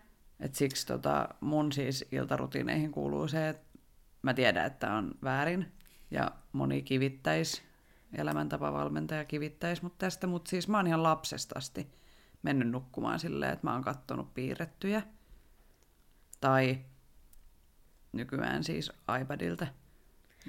[0.41, 3.79] Et siksi tota, mun siis iltarutiineihin kuuluu se, että
[4.23, 5.73] mä tiedän, että on väärin
[6.11, 7.63] ja moni kivittäisi,
[8.19, 11.93] elämäntapavalmentaja kivittäisi mut tästä, mutta siis mä oon ihan lapsesta asti
[12.43, 15.03] mennyt nukkumaan silleen, että mä oon kattonut piirrettyjä
[16.41, 16.79] tai
[18.13, 19.67] nykyään siis iPadilta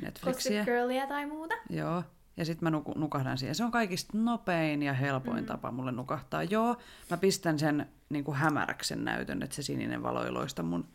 [0.01, 0.59] Netflixiä.
[0.59, 1.55] Gossip Girlia tai muuta.
[1.69, 2.03] Joo.
[2.37, 3.55] Ja sitten mä nuku- nukahdan siihen.
[3.55, 5.45] Se on kaikista nopein ja helpoin mm.
[5.45, 6.43] tapa mulle nukahtaa.
[6.43, 6.77] Joo,
[7.09, 10.87] mä pistän sen niin kuin hämäräksen näytön, että se sininen valo ei loista mun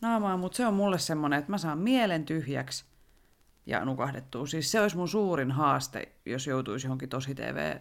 [0.00, 2.84] naamaa, mutta se on mulle semmoinen, että mä saan mielen tyhjäksi
[3.66, 4.46] ja nukahdettua.
[4.46, 7.76] Siis se olisi mun suurin haaste, jos joutuisi johonkin tosi TV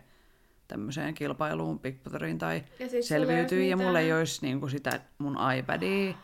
[0.67, 5.37] tämmöiseen kilpailuun, Big Brotherin tai siis selviytyy, ja mulla ei olisi niin kuin sitä mun
[5.57, 6.15] iPadia,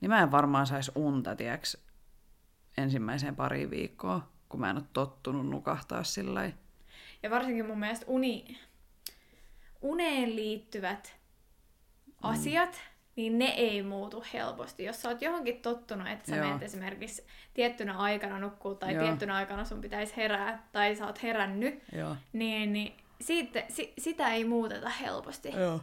[0.00, 1.76] niin mä en varmaan saisi unta, tiedäks,
[2.78, 6.50] ensimmäiseen pari viikkoa, kun mä en ole tottunut nukahtaa sillä.
[7.22, 8.58] Ja varsinkin mun mielestä uni,
[9.82, 11.16] uneen liittyvät
[12.22, 12.80] asiat,
[13.16, 14.84] niin ne ei muutu helposti.
[14.84, 16.46] Jos sä oot johonkin tottunut, että sä Joo.
[16.46, 19.04] menet esimerkiksi tiettynä aikana nukkuu tai Joo.
[19.04, 22.16] tiettynä aikana sun pitäisi herää tai sä oot herännyt, Joo.
[22.32, 25.48] niin, niin siitä, si, sitä ei muuteta helposti.
[25.48, 25.80] Joo.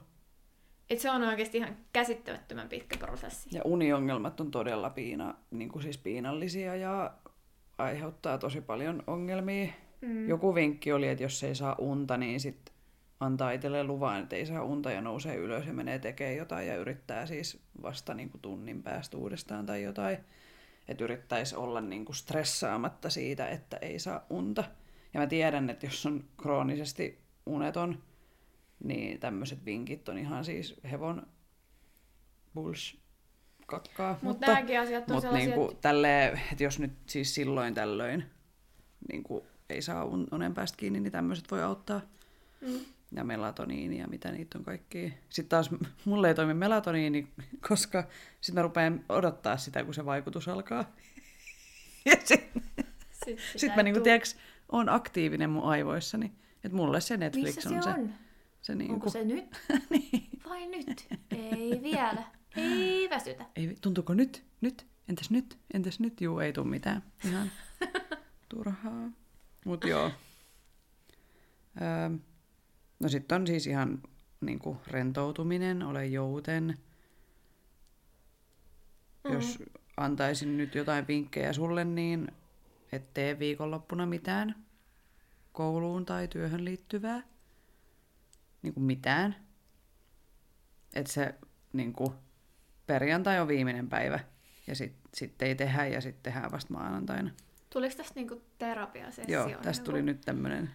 [0.89, 3.49] Et se on oikeasti ihan käsittämättömän pitkä prosessi.
[3.51, 7.13] Ja uniongelmat on todella piina, niin kuin siis piinallisia ja
[7.83, 9.71] aiheuttaa tosi paljon ongelmia.
[10.01, 10.29] Mm.
[10.29, 12.71] Joku vinkki oli, että jos ei saa unta, niin sit
[13.19, 16.75] antaa itselleen luvan, että ei saa unta ja nousee ylös ja menee tekemään jotain ja
[16.75, 20.17] yrittää siis vasta niin kuin tunnin päästä uudestaan tai jotain.
[20.87, 24.63] Että yrittäisi olla niin kuin stressaamatta siitä, että ei saa unta.
[25.13, 28.03] Ja mä tiedän, että jos on kroonisesti uneton,
[28.83, 31.27] niin tämmöiset vinkit on ihan siis hevon
[32.53, 33.00] bulls
[33.71, 34.19] kakkaa.
[34.21, 38.25] Mut nääkin asiat on mut sellaisia, niinku, tälleen, että jos nyt siis silloin tällöin
[39.11, 42.01] niinku, ei saa un- unen päästä kiinni, niin tämmöiset voi auttaa.
[42.61, 42.79] Mm.
[43.15, 45.13] Ja melatoniini ja mitä niitä on kaikki.
[45.29, 45.69] Sitten taas
[46.05, 47.27] mulle ei toimi melatoniini,
[47.69, 48.03] koska
[48.41, 50.91] sitten mä rupean odottaa sitä, kun se vaikutus alkaa.
[52.05, 52.63] ja sitten
[53.25, 54.35] Sit sit mä niinku, tiiäks,
[54.69, 56.31] on aktiivinen mun aivoissani.
[56.63, 57.99] Että mulle se Netflix Missä on se se.
[57.99, 58.13] on?
[58.61, 59.45] se niinku, Onko se nyt?
[59.89, 60.29] niin.
[60.49, 61.07] Vai nyt?
[61.31, 62.23] Ei vielä.
[62.55, 63.45] Ei väsytä.
[63.55, 64.45] Ei, tuntuuko nyt?
[64.61, 64.87] Nyt?
[65.09, 65.59] Entäs nyt?
[65.73, 66.21] Entäs nyt?
[66.21, 67.03] Juu, ei tuu mitään.
[67.25, 67.51] Ihan
[68.49, 69.09] turhaa.
[69.65, 70.11] Mut joo.
[71.81, 72.09] Öö,
[72.99, 74.01] no sitten on siis ihan
[74.41, 76.77] niinku rentoutuminen, ole jouten.
[79.23, 79.33] Mm.
[79.33, 79.59] Jos
[79.97, 82.31] antaisin nyt jotain vinkkejä sulle, niin
[82.91, 84.55] et tee viikonloppuna mitään
[85.51, 87.23] kouluun tai työhön liittyvää.
[88.61, 89.35] Niinku mitään.
[90.93, 91.35] Että se
[91.73, 92.13] niinku,
[92.91, 94.19] perjantai on viimeinen päivä
[94.67, 97.29] ja sitten sit ei tehdä ja sitten tehdään vasta maanantaina.
[97.69, 99.47] Tuliko tästä niinku terapiasessio?
[99.49, 100.69] Joo, tästä tuli nyt tämmöinen,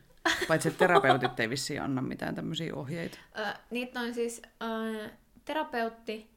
[0.48, 3.18] paitsi että terapeutit ei vissiin anna mitään tämmöisiä ohjeita.
[3.38, 5.10] Ö, niitä on siis ö,
[5.44, 6.30] terapeutti,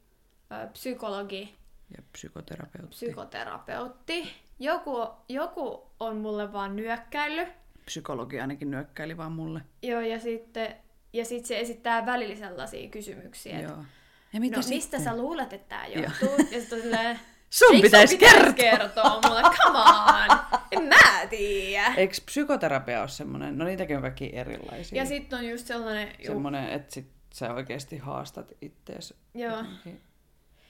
[0.52, 1.54] ö, psykologi,
[1.96, 2.88] Ja psykoterapeutti.
[3.06, 4.32] psykoterapeutti.
[4.58, 7.48] Joku, joku on mulle vaan nyökkäillyt.
[7.84, 9.60] Psykologi ainakin nyökkäili vaan mulle.
[9.82, 10.76] Joo, ja sitten
[11.12, 13.58] ja sit se esittää välillä sellaisia kysymyksiä.
[13.60, 13.84] että.
[14.32, 14.76] Ja mitä no sitten?
[14.76, 16.36] mistä sä luulet, että tää johtuu?
[16.50, 20.38] ja sitten silleen, Sun "Eikö pitäisi kertoa!" kertoa mulle, come on!
[20.70, 21.94] En mä tiedä.
[21.96, 25.02] Eikö psykoterapia ole semmoinen, no niitäkin on kaikki erilaisia.
[25.02, 29.14] Ja sitten on just sellainen, juu, semmoinen, että sit sä oikeasti haastat ittees.
[29.34, 29.56] Joo.
[29.56, 30.00] jotenkin.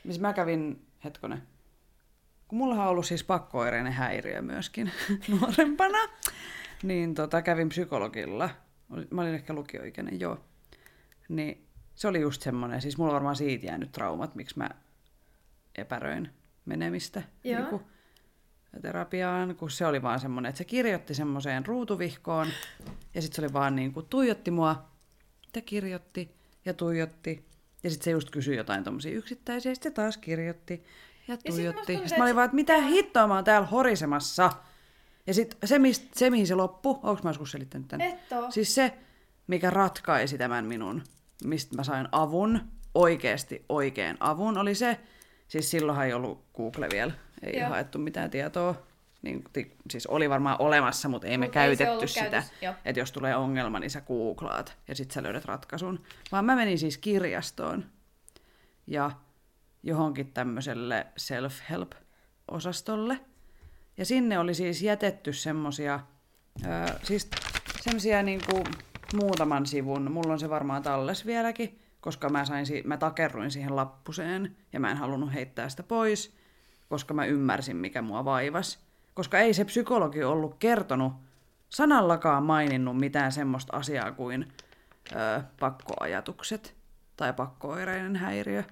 [0.05, 1.43] Missä mä kävin, hetkonen,
[2.49, 4.93] kun mulla on ollut siis pakkoireinen häiriö myöskin
[5.41, 5.99] nuorempana,
[6.83, 8.51] niin tota, kävin psykologilla.
[9.11, 10.39] Mä olin ehkä lukioikäinen, joo.
[11.29, 11.67] Niin
[12.01, 14.71] se oli just semmoinen, siis mulla on varmaan siitä jäänyt traumat, miksi mä
[15.79, 16.31] epäröin
[16.65, 17.61] menemistä Joo.
[17.61, 17.83] niinku,
[18.83, 22.49] terapiaan, kun se oli vaan semmoinen, että se kirjoitti semmoiseen ruutuvihkoon
[23.15, 24.85] ja sitten se oli vaan niin kuin tuijotti mua
[25.57, 27.47] ja kirjoitti ja tuijotti
[27.83, 30.85] ja sitten se just kysyi jotain tommosia yksittäisiä ja sitten taas kirjoitti
[31.29, 31.87] ja tuijotti.
[31.87, 34.53] tuntuu, Sitten mä olin vaan, että mitä hittoa mä oon täällä horisemassa.
[35.27, 38.19] Ja sitten se, mist, se, mihin se loppui, onko mä joskus selittänyt tämän?
[38.51, 38.93] Siis se,
[39.47, 41.03] mikä ratkaisi tämän minun,
[41.45, 42.61] mistä mä sain avun,
[42.95, 45.01] oikeasti oikein avun, oli se,
[45.49, 47.13] siis silloinhan ei ollut Google vielä,
[47.43, 47.69] Ei Joo.
[47.69, 48.75] haettu mitään tietoa.
[49.23, 52.43] Niin, ti- siis oli varmaan olemassa, mutta ei me Mut ei käytetty ollut sitä.
[52.85, 56.03] Että jos tulee ongelma, niin sä googlaat ja sitten sä löydät ratkaisun.
[56.33, 57.85] Vaan mä menin siis kirjastoon
[58.87, 59.11] ja
[59.83, 63.21] johonkin tämmöiselle self-help-osastolle.
[63.97, 66.01] Ja sinne oli siis jätetty semmosia,
[66.65, 67.31] ää, siis
[67.81, 68.65] semmosia niinku
[69.15, 74.57] muutaman sivun, mulla on se varmaan talles vieläkin, koska mä, sain, mä takerruin siihen lappuseen
[74.73, 76.37] ja mä en halunnut heittää sitä pois,
[76.89, 78.79] koska mä ymmärsin, mikä mua vaivas.
[79.15, 81.13] Koska ei se psykologi ollut kertonut
[81.69, 84.53] sanallakaan maininnut mitään semmoista asiaa kuin
[85.13, 86.75] ö, pakkoajatukset
[87.17, 88.65] tai pakkooireinen häiriö.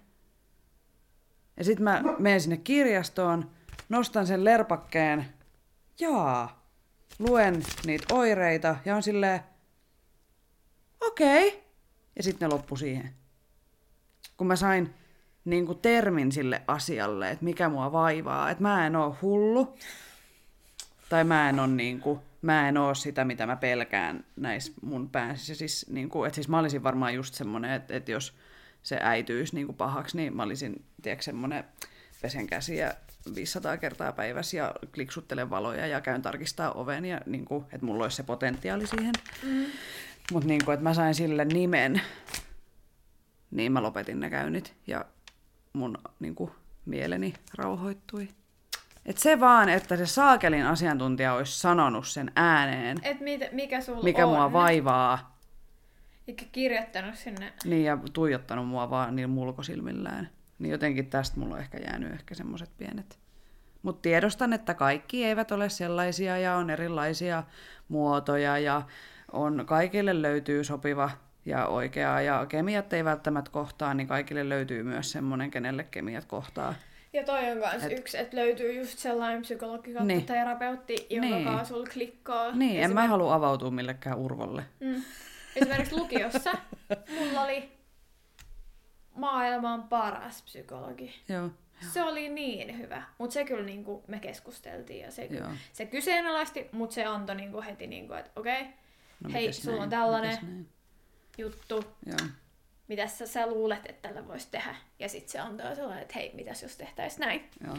[1.57, 3.51] Ja sitten mä menen sinne kirjastoon,
[3.89, 5.27] nostan sen lerpakkeen,
[6.01, 6.71] jaa,
[7.19, 9.41] luen niitä oireita ja on silleen,
[11.01, 11.49] okei.
[11.49, 11.61] Okay.
[12.17, 13.15] Ja sitten ne loppu siihen.
[14.37, 14.95] Kun mä sain
[15.45, 19.77] niin kuin termin sille asialle, että mikä mua vaivaa, että mä en oo hullu,
[21.09, 25.11] tai mä en oo niin kuin, mä en oo sitä, mitä mä pelkään näissä mun
[25.11, 25.55] päässä.
[25.55, 28.35] Siis, niin kuin, että siis mä olisin varmaan just semmonen, että, että jos
[28.83, 31.65] se äityisi niin kuin pahaksi, niin mä olisin, tiedätkö, semmonen
[32.23, 32.95] pesen käsiä
[33.35, 38.05] 500 kertaa päivässä ja kliksuttelen valoja ja käyn tarkistaa oven ja niin kuin, että mulla
[38.05, 39.13] olisi se potentiaali siihen.
[39.43, 39.67] Mm.
[40.33, 42.01] Mutta niin kuin, että mä sain sille nimen,
[43.51, 45.05] niin mä lopetin ne käynnit ja
[45.73, 46.51] mun niin kuin,
[46.87, 48.29] mieleni rauhoittui.
[49.07, 54.03] Et se vaan, että se saakelin asiantuntija olisi sanonut sen ääneen, Et mit, mikä sulla
[54.03, 54.33] mikä on.
[54.35, 55.39] mua vaivaa,
[56.29, 57.53] Eikä kirjoittanut sinne.
[57.65, 60.29] niin ja tuijottanut mua vaan niillä mulkosilmillään.
[60.59, 63.19] Niin jotenkin tästä mulla on ehkä jäänyt ehkä semmoiset pienet.
[63.83, 67.43] Mutta tiedostan, että kaikki eivät ole sellaisia ja on erilaisia
[67.89, 68.83] muotoja ja
[69.33, 71.11] on, kaikille löytyy sopiva
[71.45, 76.75] ja oikea ja kemiat ei välttämättä kohtaa, niin kaikille löytyy myös semmoinen, kenelle kemiat kohtaa.
[77.13, 80.27] Ja toi on kans Et- yksi, että löytyy just sellainen psykologi Niin.
[80.27, 81.45] terapeutti, jonka Niin.
[81.45, 82.53] kanssa sulla klikkaa.
[82.53, 84.63] Niin, en mä Esimerk- halua avautua millekään urvolle.
[84.81, 85.03] Mm.
[85.57, 86.51] Esimerkiksi lukiossa
[87.19, 87.73] mulla oli
[89.15, 91.15] maailman paras psykologi.
[91.29, 91.51] Joo,
[91.93, 95.49] Se oli niin hyvä, mutta se kyllä niinku me keskusteltiin ja se, Joo.
[95.73, 98.73] se kyseenalaisti, mutta se antoi niinku heti, niinku, että okei, okay,
[99.25, 99.91] no hei, sulla on näin?
[99.91, 100.69] tällainen Mites näin?
[101.39, 102.17] juttu, Joo.
[102.89, 104.77] mitä sä, sä luulet, että tällä voisi tehdä.
[104.99, 107.51] Ja sitten se antaa sellainen, että hei, mitäs jos tehtäis näin.
[107.67, 107.77] Joo.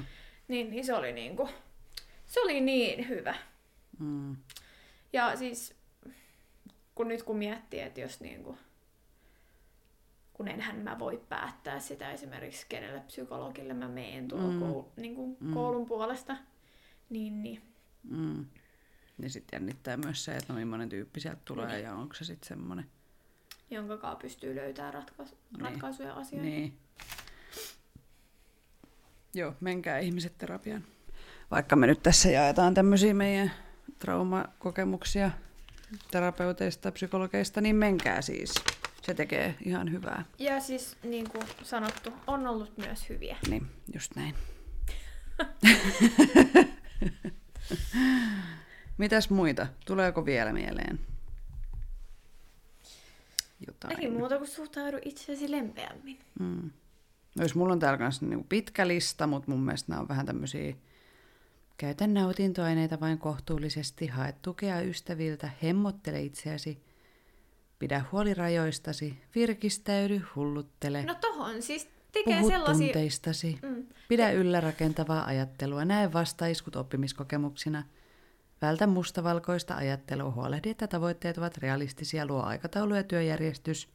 [0.47, 1.49] Niin, niin se oli niinku,
[2.27, 3.35] se oli niin hyvä.
[3.99, 4.35] Mm.
[5.13, 5.75] Ja siis,
[6.95, 8.57] kun nyt kun miettii, että jos niinku,
[10.33, 14.53] kun enhän mä voi päättää sitä esimerkiksi kenelle psykologille mä meen tuolla Mm.
[14.53, 14.59] mm.
[14.59, 15.53] koul, niinku Mm.
[15.53, 16.37] koulun puolesta,
[17.09, 17.61] niin, niin
[18.03, 18.45] Mm.
[19.19, 22.47] Niin sitten jännittää myös se, että no millainen tyyppi sieltä tulee ja onko se sitten
[22.47, 22.85] semmoinen.
[23.71, 25.61] jonka kanssa pystyy löytämään ratkaisu, Niin.
[25.65, 26.51] ratkaisuja asioihin.
[26.51, 26.77] Niin.
[29.33, 30.83] Joo, menkää ihmiset terapiaan.
[31.51, 33.51] Vaikka me nyt tässä jaetaan tämmöisiä meidän
[33.99, 35.31] traumakokemuksia
[36.11, 38.53] terapeuteista, psykologeista, niin menkää siis.
[39.01, 40.25] Se tekee ihan hyvää.
[40.39, 43.37] Ja siis niin kuin sanottu, on ollut myös hyviä.
[43.49, 44.35] Niin, just näin.
[48.99, 49.67] Mitäs muita?
[49.85, 50.99] Tuleeko vielä mieleen?
[53.67, 53.99] Jotain.
[53.99, 56.19] Ei muuta kuin suhtaudu itseäsi lempeämmin.
[56.39, 56.71] Mm.
[57.35, 60.25] No jos mulla on täällä kanssa niinku pitkä lista, mutta mun mielestä nämä on vähän
[60.25, 60.73] tämmöisiä
[61.77, 66.83] Käytä nautintoaineita vain kohtuullisesti, hae tukea ystäviltä, hemmottele itseäsi,
[67.79, 72.85] pidä huoli rajoistasi, virkistäydy, hulluttele, No tohon siis tekee puhu sellaisia...
[72.87, 73.85] tunteistasi, Mm.
[74.09, 77.83] pidä yllä rakentavaa ajattelua, näe vastaiskut oppimiskokemuksina,
[78.61, 83.89] vältä mustavalkoista ajattelua, huolehdi, että tavoitteet ovat realistisia, luo aikataulu ja työjärjestys,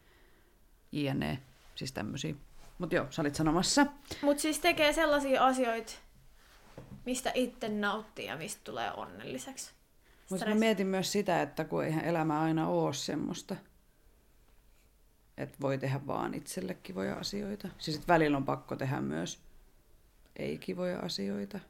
[0.93, 1.39] jne.
[1.75, 2.35] Siis tämmöisiä.
[2.79, 3.87] Mutta joo, sä olit sanomassa.
[4.23, 5.93] Mut siis tekee sellaisia asioita,
[7.07, 9.73] mistä itse nauttii ja mistä tulee onnelliseksi.
[10.31, 13.57] Mutta mä mietin myös sitä, että kun eihän elämä aina ole semmoista,
[15.37, 17.69] että voi tehdä vaan itselle kivoja asioita.
[17.79, 19.39] Siis että välillä on pakko tehdä myös
[20.37, 21.61] ei-kivoja asioita.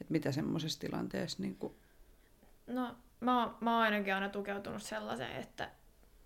[0.00, 1.74] Että mitä semmoisessa tilanteessa niin kuin...
[2.66, 5.70] No, mä, mä oon ainakin aina tukeutunut sellaiseen, että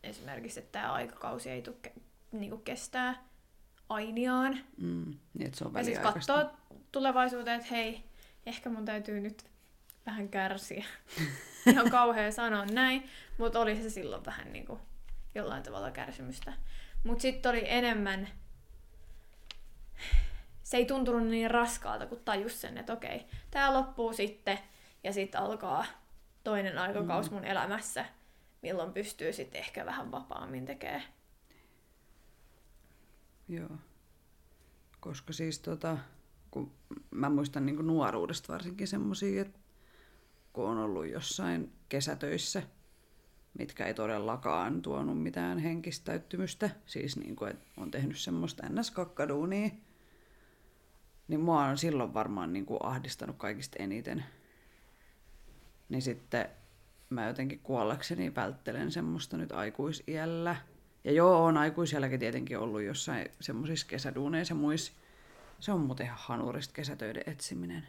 [0.03, 1.93] esimerkiksi, että tämä aikakausi ei tuke,
[2.33, 3.15] niinku kestää
[3.89, 4.59] ainiaan.
[4.77, 6.35] Mm, niin, se on Ja siis väliaikaista.
[6.35, 6.59] katsoo
[6.93, 8.05] tulevaisuuteen, että hei,
[8.47, 9.45] ehkä mun täytyy nyt
[10.07, 10.85] vähän kärsiä.
[11.67, 13.09] Ihan kauhea sanoa näin,
[13.39, 14.79] mutta oli se silloin vähän niinku
[15.35, 16.53] jollain tavalla kärsimystä.
[17.05, 18.29] Mutta sitten oli enemmän,
[20.63, 24.59] se ei tuntunut niin raskaalta, kun tajus sen, että okei, tämä loppuu sitten
[25.05, 25.85] ja sitten alkaa
[26.49, 28.05] toinen aikakaus mun elämässä,
[28.63, 31.03] milloin pystyy sitten ehkä vähän vapaammin tekemään.
[33.49, 33.71] Joo.
[35.01, 35.99] Koska siis tota,
[36.51, 36.73] kun
[37.11, 39.59] mä muistan niin nuoruudesta varsinkin semmoisia, että
[40.53, 42.63] kun on ollut jossain kesätöissä,
[43.59, 49.71] mitkä ei todellakaan tuonut mitään henkistäyttymystä, siis niin kuin, että on tehnyt semmoista ns-kakkaduunia,
[51.29, 54.25] niin mua on silloin varmaan niin kuin ahdistanut kaikista eniten.
[55.89, 56.49] Niin sitten
[57.11, 60.57] mä jotenkin kuollakseni välttelen semmoista nyt aikuisiällä.
[61.05, 64.93] Ja joo, on aikuisiälläkin tietenkin ollut jossain semmoisissa kesäduuneissa ja muissa.
[65.61, 67.87] Se on muuten ihan hanurista kesätöiden etsiminen.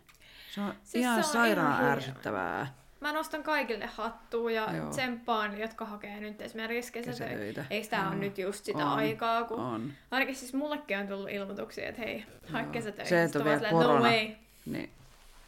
[0.51, 2.73] Se on siis ihan se on sairaan ihan ärsyttävää.
[3.01, 4.89] Mä nostan kaikille hattua ja Joo.
[4.89, 7.25] tsemppaan, jotka hakee nyt esimerkiksi kesätöitä.
[7.25, 7.65] kesätöitä.
[7.69, 8.97] Eikö tää ole nyt just sitä on.
[8.97, 9.59] aikaa, kun...
[9.59, 9.93] On.
[10.11, 13.09] Ainakin siis mullekin on tullut ilmoituksia, että hei, hae kesätöitä.
[13.09, 14.29] Se, että on vielä korona, no way.
[14.65, 14.89] niin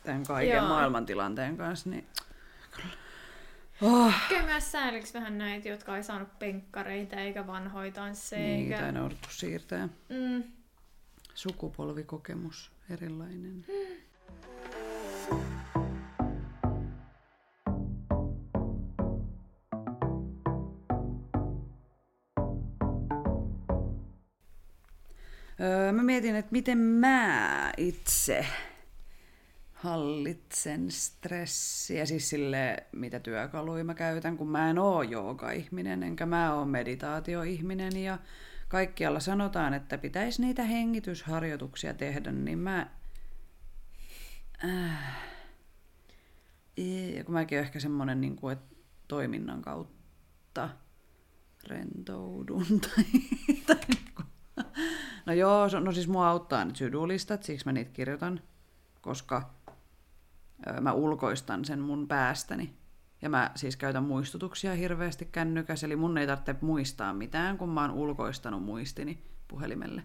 [0.03, 0.67] tämän kaiken Joo.
[0.67, 2.07] maailmantilanteen kanssa, niin...
[3.81, 4.13] Oh.
[4.29, 8.41] Kyllä myös sääliksi vähän näitä, jotka ei saanut penkkareita eikä vanhoja tansseja.
[8.41, 8.79] Niin, eikä...
[8.79, 9.89] tai ne siirtää.
[10.09, 10.43] Mm.
[11.33, 13.65] Sukupolvikokemus erilainen.
[13.67, 14.01] Mm.
[25.61, 28.45] Öö, mä mietin, että miten mä itse
[29.81, 36.53] hallitsen stressiä, siis sille, mitä työkaluja mä käytän, kun mä en oo jooga-ihminen, enkä mä
[36.53, 38.19] oo meditaatioihminen, ja
[38.67, 42.87] kaikkialla sanotaan, että pitäisi niitä hengitysharjoituksia tehdä, niin mä...
[44.65, 45.17] Äh,
[47.25, 48.75] kun mäkin ehkä semmoinen, niin kuin, että
[49.07, 50.69] toiminnan kautta
[51.67, 53.03] rentoudun tai,
[53.67, 54.01] tai niin
[55.25, 58.41] No joo, no siis mua auttaa nyt sydulistat, siksi mä niitä kirjoitan,
[59.01, 59.60] koska
[60.81, 62.77] mä ulkoistan sen mun päästäni.
[63.21, 67.81] Ja mä siis käytän muistutuksia hirveästi kännykäs, eli mun ei tarvitse muistaa mitään, kun mä
[67.81, 70.03] oon ulkoistanut muistini puhelimelle.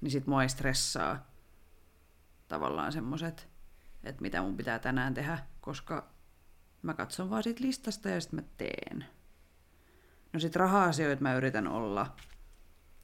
[0.00, 1.30] Niin sit mua ei stressaa
[2.48, 3.48] tavallaan semmoset,
[4.04, 6.08] että mitä mun pitää tänään tehdä, koska
[6.82, 9.04] mä katson vaan siitä listasta ja sitten mä teen.
[10.32, 12.16] No sit raha-asioita mä yritän olla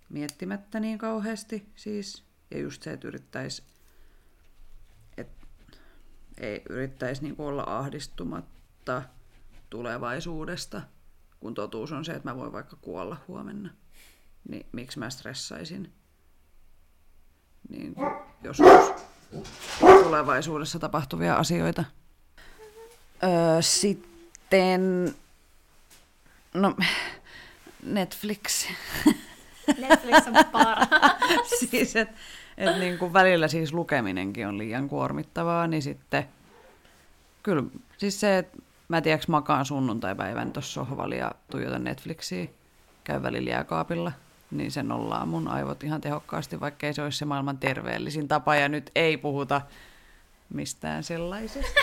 [0.09, 2.25] miettimättä niin kauheasti siis.
[2.51, 3.72] Ja just se, että yrittäisi
[6.39, 9.03] ei yrittäisi niin olla ahdistumatta
[9.71, 10.83] tulevaisuudesta,
[11.41, 13.71] kun totuus on se, että mä voin vaikka kuolla huomenna.
[14.49, 15.93] Niin miksi mä stressaisin
[17.69, 17.95] niin
[18.43, 18.67] joskus
[19.81, 21.85] tulevaisuudessa tapahtuvia asioita.
[23.23, 25.15] Öö, sitten,
[26.55, 26.77] no
[27.83, 28.67] Netflix.
[29.79, 30.89] Netflix on paras.
[31.71, 32.15] siis, että
[32.59, 36.25] et niin kuin välillä siis lukeminenkin on liian kuormittavaa, niin sitten
[37.43, 37.63] kyllä
[37.99, 42.47] siis se, että mä tiedäks makaan sunnuntaipäivän tuossa sohvalla ja tuijotan Netflixiä,
[43.05, 44.13] käy välillä jääkaapilla,
[44.51, 48.55] niin se nollaa mun aivot ihan tehokkaasti, vaikka ei se olisi se maailman terveellisin tapa,
[48.55, 49.61] ja nyt ei puhuta
[50.55, 51.81] mistään sellaisesta.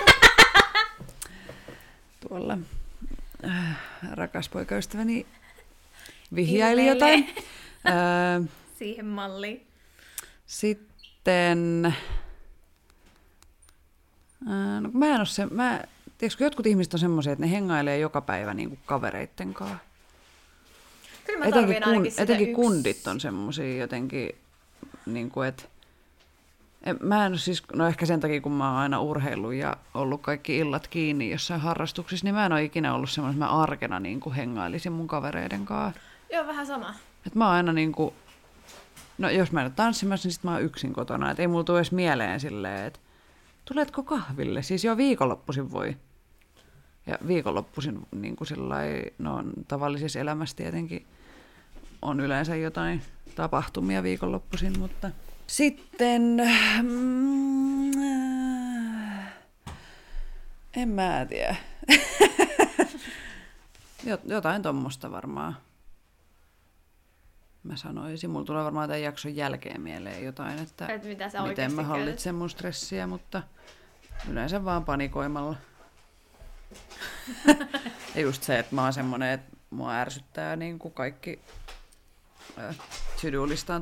[2.27, 2.57] Tuolla
[3.45, 3.77] äh,
[4.11, 5.25] rakas poikaystäväni
[6.35, 7.29] vihjaili jotain.
[7.87, 8.41] Öö,
[8.79, 9.68] Siihen malliin.
[10.49, 11.95] Sitten...
[14.81, 15.45] No, mä en ole se...
[15.45, 15.83] Mä,
[16.17, 19.77] tiedätkö, jotkut ihmiset on semmoisia, että ne hengailee joka päivä niin kuin kavereitten kanssa.
[21.25, 22.55] Kyllä mä etenkin, kun, etenkin yksi...
[22.55, 24.29] kundit on semmoisia jotenkin,
[25.05, 25.63] niin kuin, että
[27.01, 30.57] Mä en siis, no ehkä sen takia, kun mä oon aina urheillut ja ollut kaikki
[30.57, 34.19] illat kiinni jossain harrastuksissa, niin mä en ole ikinä ollut semmoinen, että mä arkena niin
[34.19, 36.01] kuin hengailisin mun kavereiden kanssa.
[36.33, 36.93] Joo, vähän sama.
[37.27, 38.13] Et mä oon aina niinku,
[39.19, 41.31] no jos mä en ole tanssimassa, niin sit mä oon yksin kotona.
[41.31, 42.99] Et ei mulla tule edes mieleen silleen, että
[43.65, 44.63] tuletko kahville?
[44.63, 45.97] Siis jo viikonloppuisin voi.
[47.07, 51.07] Ja viikonloppuisin niin kuin sillai, no tavallisessa elämässä tietenkin
[52.01, 53.01] on yleensä jotain
[53.35, 55.11] tapahtumia viikonloppuisin, mutta
[55.47, 56.21] sitten...
[56.81, 57.91] Mm,
[60.75, 61.55] en mä tiedä.
[64.25, 65.57] Jotain tuommoista varmaan
[67.69, 68.29] mä sanoisin.
[68.29, 72.49] Mulla tulee varmaan tämän jakson jälkeen mieleen jotain, että Et mitä miten mä hallitsen mun
[72.49, 73.43] stressiä, mutta
[74.29, 75.55] yleensä vaan panikoimalla.
[78.15, 81.39] ja just se, että mä oon semmonen, että mua ärsyttää niin kuin kaikki
[82.57, 82.75] äh,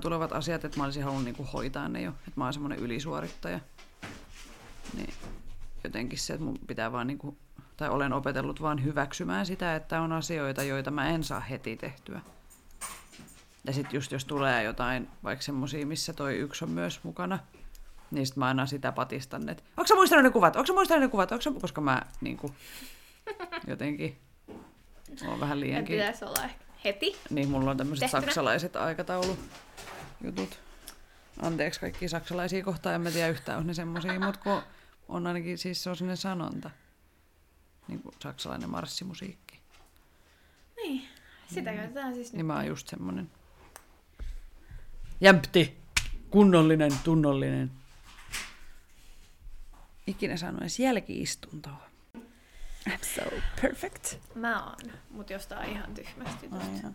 [0.01, 2.09] tulevat asiat, että mä olisin halunnut niin kuin hoitaa ne jo.
[2.09, 3.59] Että mä oon semmonen ylisuorittaja.
[4.93, 5.13] Niin
[5.83, 7.37] jotenkin se, että mun pitää vaan niin kuin,
[7.77, 12.21] tai olen opetellut vaan hyväksymään sitä, että on asioita, joita mä en saa heti tehtyä.
[13.67, 17.39] Ja sitten just jos tulee jotain, vaikka semmosia, missä toi yksi on myös mukana,
[18.11, 21.01] niin sit mä aina sitä patistan, että onko sä muistanut ne kuvat, onko sä muistanut
[21.01, 21.51] ne kuvat, onko sä...
[21.61, 22.55] koska mä niinku,
[23.67, 24.17] jotenkin
[25.27, 25.97] on vähän liiankin.
[25.97, 27.17] Pitäisi olla ehkä heti.
[27.29, 30.59] Niin, mulla on tämmöiset saksalaiset aikataulujutut.
[31.41, 34.61] Anteeksi kaikki saksalaisia kohtaan, en mä tiedä yhtään, on ne semmosia, mutta kun
[35.07, 36.69] on ainakin, siis se on sellainen sanonta.
[37.87, 39.59] Niin kuin saksalainen marssimusiikki.
[40.75, 41.07] Niin,
[41.47, 42.47] sitä käytetään siis Niin nyt.
[42.47, 43.31] mä oon just semmonen.
[45.21, 45.77] Jämpti!
[46.29, 47.71] Kunnollinen, tunnollinen.
[50.07, 51.87] Ikinä saanut edes jälkiistuntoa.
[52.89, 53.21] I'm so
[53.61, 54.15] perfect.
[54.35, 56.49] Mä oon, mut jostain ihan tyhmästi.
[56.49, 56.87] Tosta.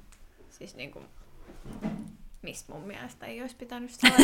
[0.51, 1.03] Siis niinku,
[2.43, 4.16] mistä mun mielestä ei olisi pitänyt saada.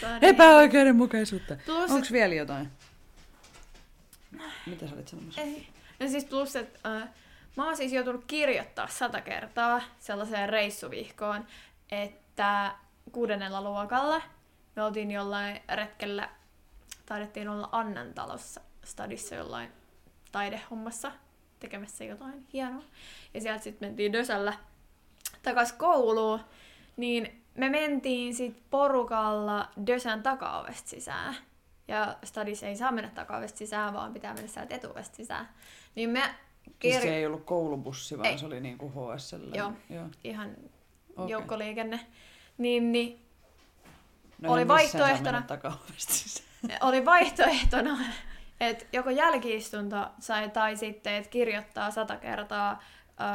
[0.00, 1.56] saada Epäoikeudenmukaisuutta.
[1.66, 2.70] Plus, Onks vielä jotain?
[4.66, 5.40] Mitä sä olit sanomassa?
[5.40, 5.68] Ei.
[6.00, 7.08] No siis plus, että äh,
[7.56, 11.46] mä oon siis joutunut kirjoittaa sata kertaa sellaiseen reissuvihkoon,
[11.90, 12.74] että
[13.10, 14.22] kuudennella luokalla
[14.76, 16.28] me oltiin jollain retkellä,
[17.06, 19.72] taidettiin olla Annan talossa stadissa jollain
[20.32, 21.12] taidehommassa
[21.60, 22.82] tekemässä jotain hienoa.
[23.34, 24.52] Ja sieltä sitten mentiin Dösällä
[25.42, 26.40] takas kouluun,
[26.96, 31.34] niin me mentiin sit porukalla Dösän takaovesta sisään.
[31.88, 35.48] Ja stadissa ei saa mennä takaovesta sisään, vaan pitää mennä sieltä etuovesta sisään.
[35.94, 36.34] Niin me
[36.82, 38.38] Siis kir- se ei ollut koulubussi, vaan Ei.
[38.38, 39.56] se oli niinku HSL.
[39.56, 39.72] Joo.
[39.90, 40.06] Joo.
[40.24, 40.56] ihan
[41.16, 41.32] Okei.
[41.32, 42.00] joukkoliikenne,
[42.58, 43.24] niin, niin
[44.42, 45.42] No Oli vaihtoehtona-
[46.88, 47.98] oli vaihtoehtona,
[48.60, 52.82] että joko jälkiistunto sai tai sitten, että kirjoittaa sata kertaa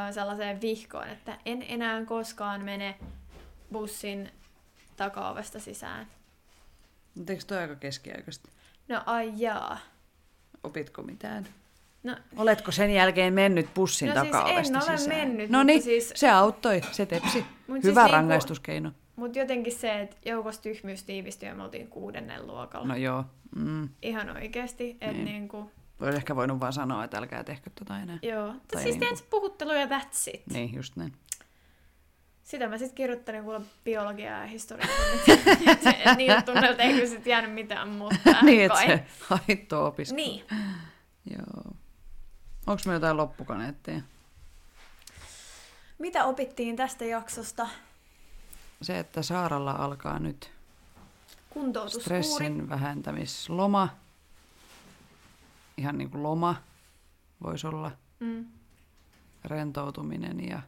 [0.08, 2.98] ö, sellaiseen vihkoon, että en enää koskaan mene
[3.72, 4.30] bussin
[4.96, 6.06] takaovesta sisään.
[7.14, 8.48] Mutta eikö toi aika keskiaikaista?
[8.88, 9.78] No ai jaa.
[10.62, 11.46] Opitko mitään?
[12.02, 15.18] No, Oletko sen jälkeen mennyt bussin No siis takaovesta en ole sisään?
[15.18, 17.38] mennyt, No niin, siis- se auttoi, se tepsi.
[17.38, 18.92] Mut Hyvä siis niinku- rangaistuskeino.
[19.16, 22.86] Mutta jotenkin se, että joukossa tyhmyys tiivistyi ja me oltiin kuudennen luokalla.
[22.88, 23.24] No joo.
[23.56, 23.88] Mm.
[24.02, 25.24] Ihan oikeesti, että Niin.
[25.24, 25.32] niin.
[25.34, 28.18] niinku, Olisi ehkä voinut vaan sanoa, että älkää tehkö tota enää.
[28.22, 28.46] joo.
[28.48, 30.46] Tai Tai siis niinku- puhuttelu ja that's it.
[30.46, 31.12] Niin, just näin.
[32.42, 34.88] Sitä mä sitten kirjoittelin kuule biologiaa ja historiaa.
[36.04, 38.16] Et niiltä tunnelta ei kyllä sit jäänyt mitään muuta.
[38.42, 40.16] niin, että se haittoo opiskelu.
[40.16, 40.44] Niin.
[41.30, 41.74] Joo.
[42.66, 44.00] Onko me jotain loppukaneetteja?
[45.98, 47.68] Mitä opittiin tästä jaksosta?
[48.82, 50.50] Se, että Saaralla alkaa nyt
[52.00, 53.88] stressin vähentämisloma.
[55.76, 56.56] Ihan niin kuin loma
[57.42, 57.90] voisi olla.
[58.20, 58.44] Mm.
[59.44, 60.62] Rentoutuminen ja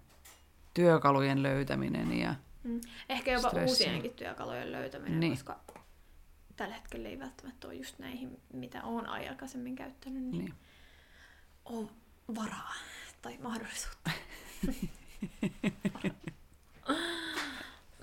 [0.75, 2.35] työkalujen löytäminen ja
[2.67, 2.81] Mm.
[3.09, 3.71] Ehkä jopa Stressi.
[3.71, 5.33] uusienkin työkalujen löytäminen, Niin.
[5.33, 5.61] koska
[6.57, 10.55] tällä hetkellä ei välttämättä ole just näihin, mitä olen aikaisemmin käyttänyt, niin, niin.
[11.65, 11.91] on
[12.35, 12.75] varaa
[13.23, 14.11] tai mahdollisuutta.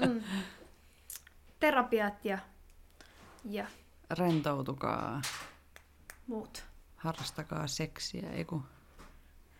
[0.06, 0.22] mm.
[1.64, 2.38] Terapiat ja,
[3.46, 3.68] ja
[4.18, 5.22] rentoutukaa,
[6.28, 6.64] muut.
[6.96, 8.64] harrastakaa seksiä, ei kun...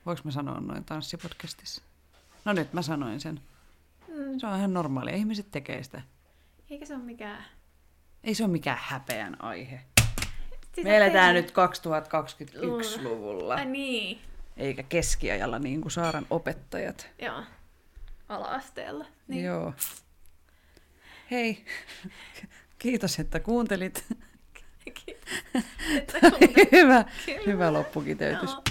[0.06, 1.82] Voinko mä sanoa noin tanssipodcastissa?
[2.46, 3.42] No nyt mä sanoin sen.
[4.08, 4.40] Mm.
[4.40, 6.02] Se on ihan normaalia, ihmiset tekee sitä.
[6.70, 7.46] Eikä se ole mikään...
[8.24, 9.82] Ei se ole mikään häpeän aihe.
[10.76, 14.22] Sitä Me eletään nyt 2021-luvulla, Ai niin,
[14.58, 17.10] eikä keskiajalla niin kuin Saaran opettajat.
[17.22, 17.44] joo.
[18.30, 19.06] Ala-asteella.
[19.28, 19.46] Niin.
[19.46, 19.74] Joo.
[21.32, 21.66] Hei,
[22.80, 24.06] kiitos, että kuuntelit.
[26.30, 26.40] Kun-
[26.72, 27.42] hyvä, Kyllä.
[27.46, 28.50] hyvä loppukiteytys.
[28.52, 28.64] Joo.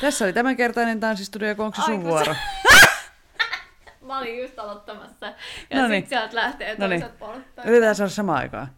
[0.00, 2.34] Tässä oli tämänkertainen tanssistudio, kun onko se sun vuoro?
[4.06, 5.26] Mä olin just aloittamassa.
[5.70, 6.02] Ja Noniin.
[6.02, 7.00] sit sieltä lähtee Noniin.
[7.00, 7.64] toiset polttaa.
[7.64, 8.68] Yritetään saada samaan aikaan.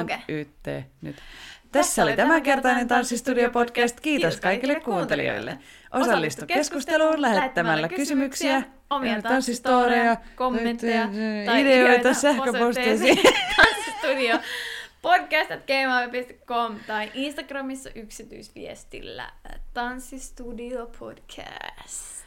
[0.00, 0.18] Okei.
[0.28, 1.16] NYT nyt.
[1.72, 4.00] Tässä oli tämänkertainen Tanssistudio podcast.
[4.00, 5.58] Kiitos kaikille kuuntelijoille.
[5.92, 11.08] Osallistu keskusteluun lähettämällä kysymyksiä, omia tanssistoreja, tanssistoreja, kommentteja
[11.46, 13.18] tai ideoita sähköposteisiin.
[13.18, 14.38] osoitteeseen tanssistudio
[15.02, 19.32] podcast.gmail.com tai Instagramissa yksityisviestillä
[19.74, 22.20] tanssistudio podcast.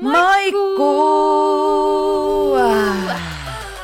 [0.00, 0.78] Moikkuu!
[2.58, 3.83] Moikkuu!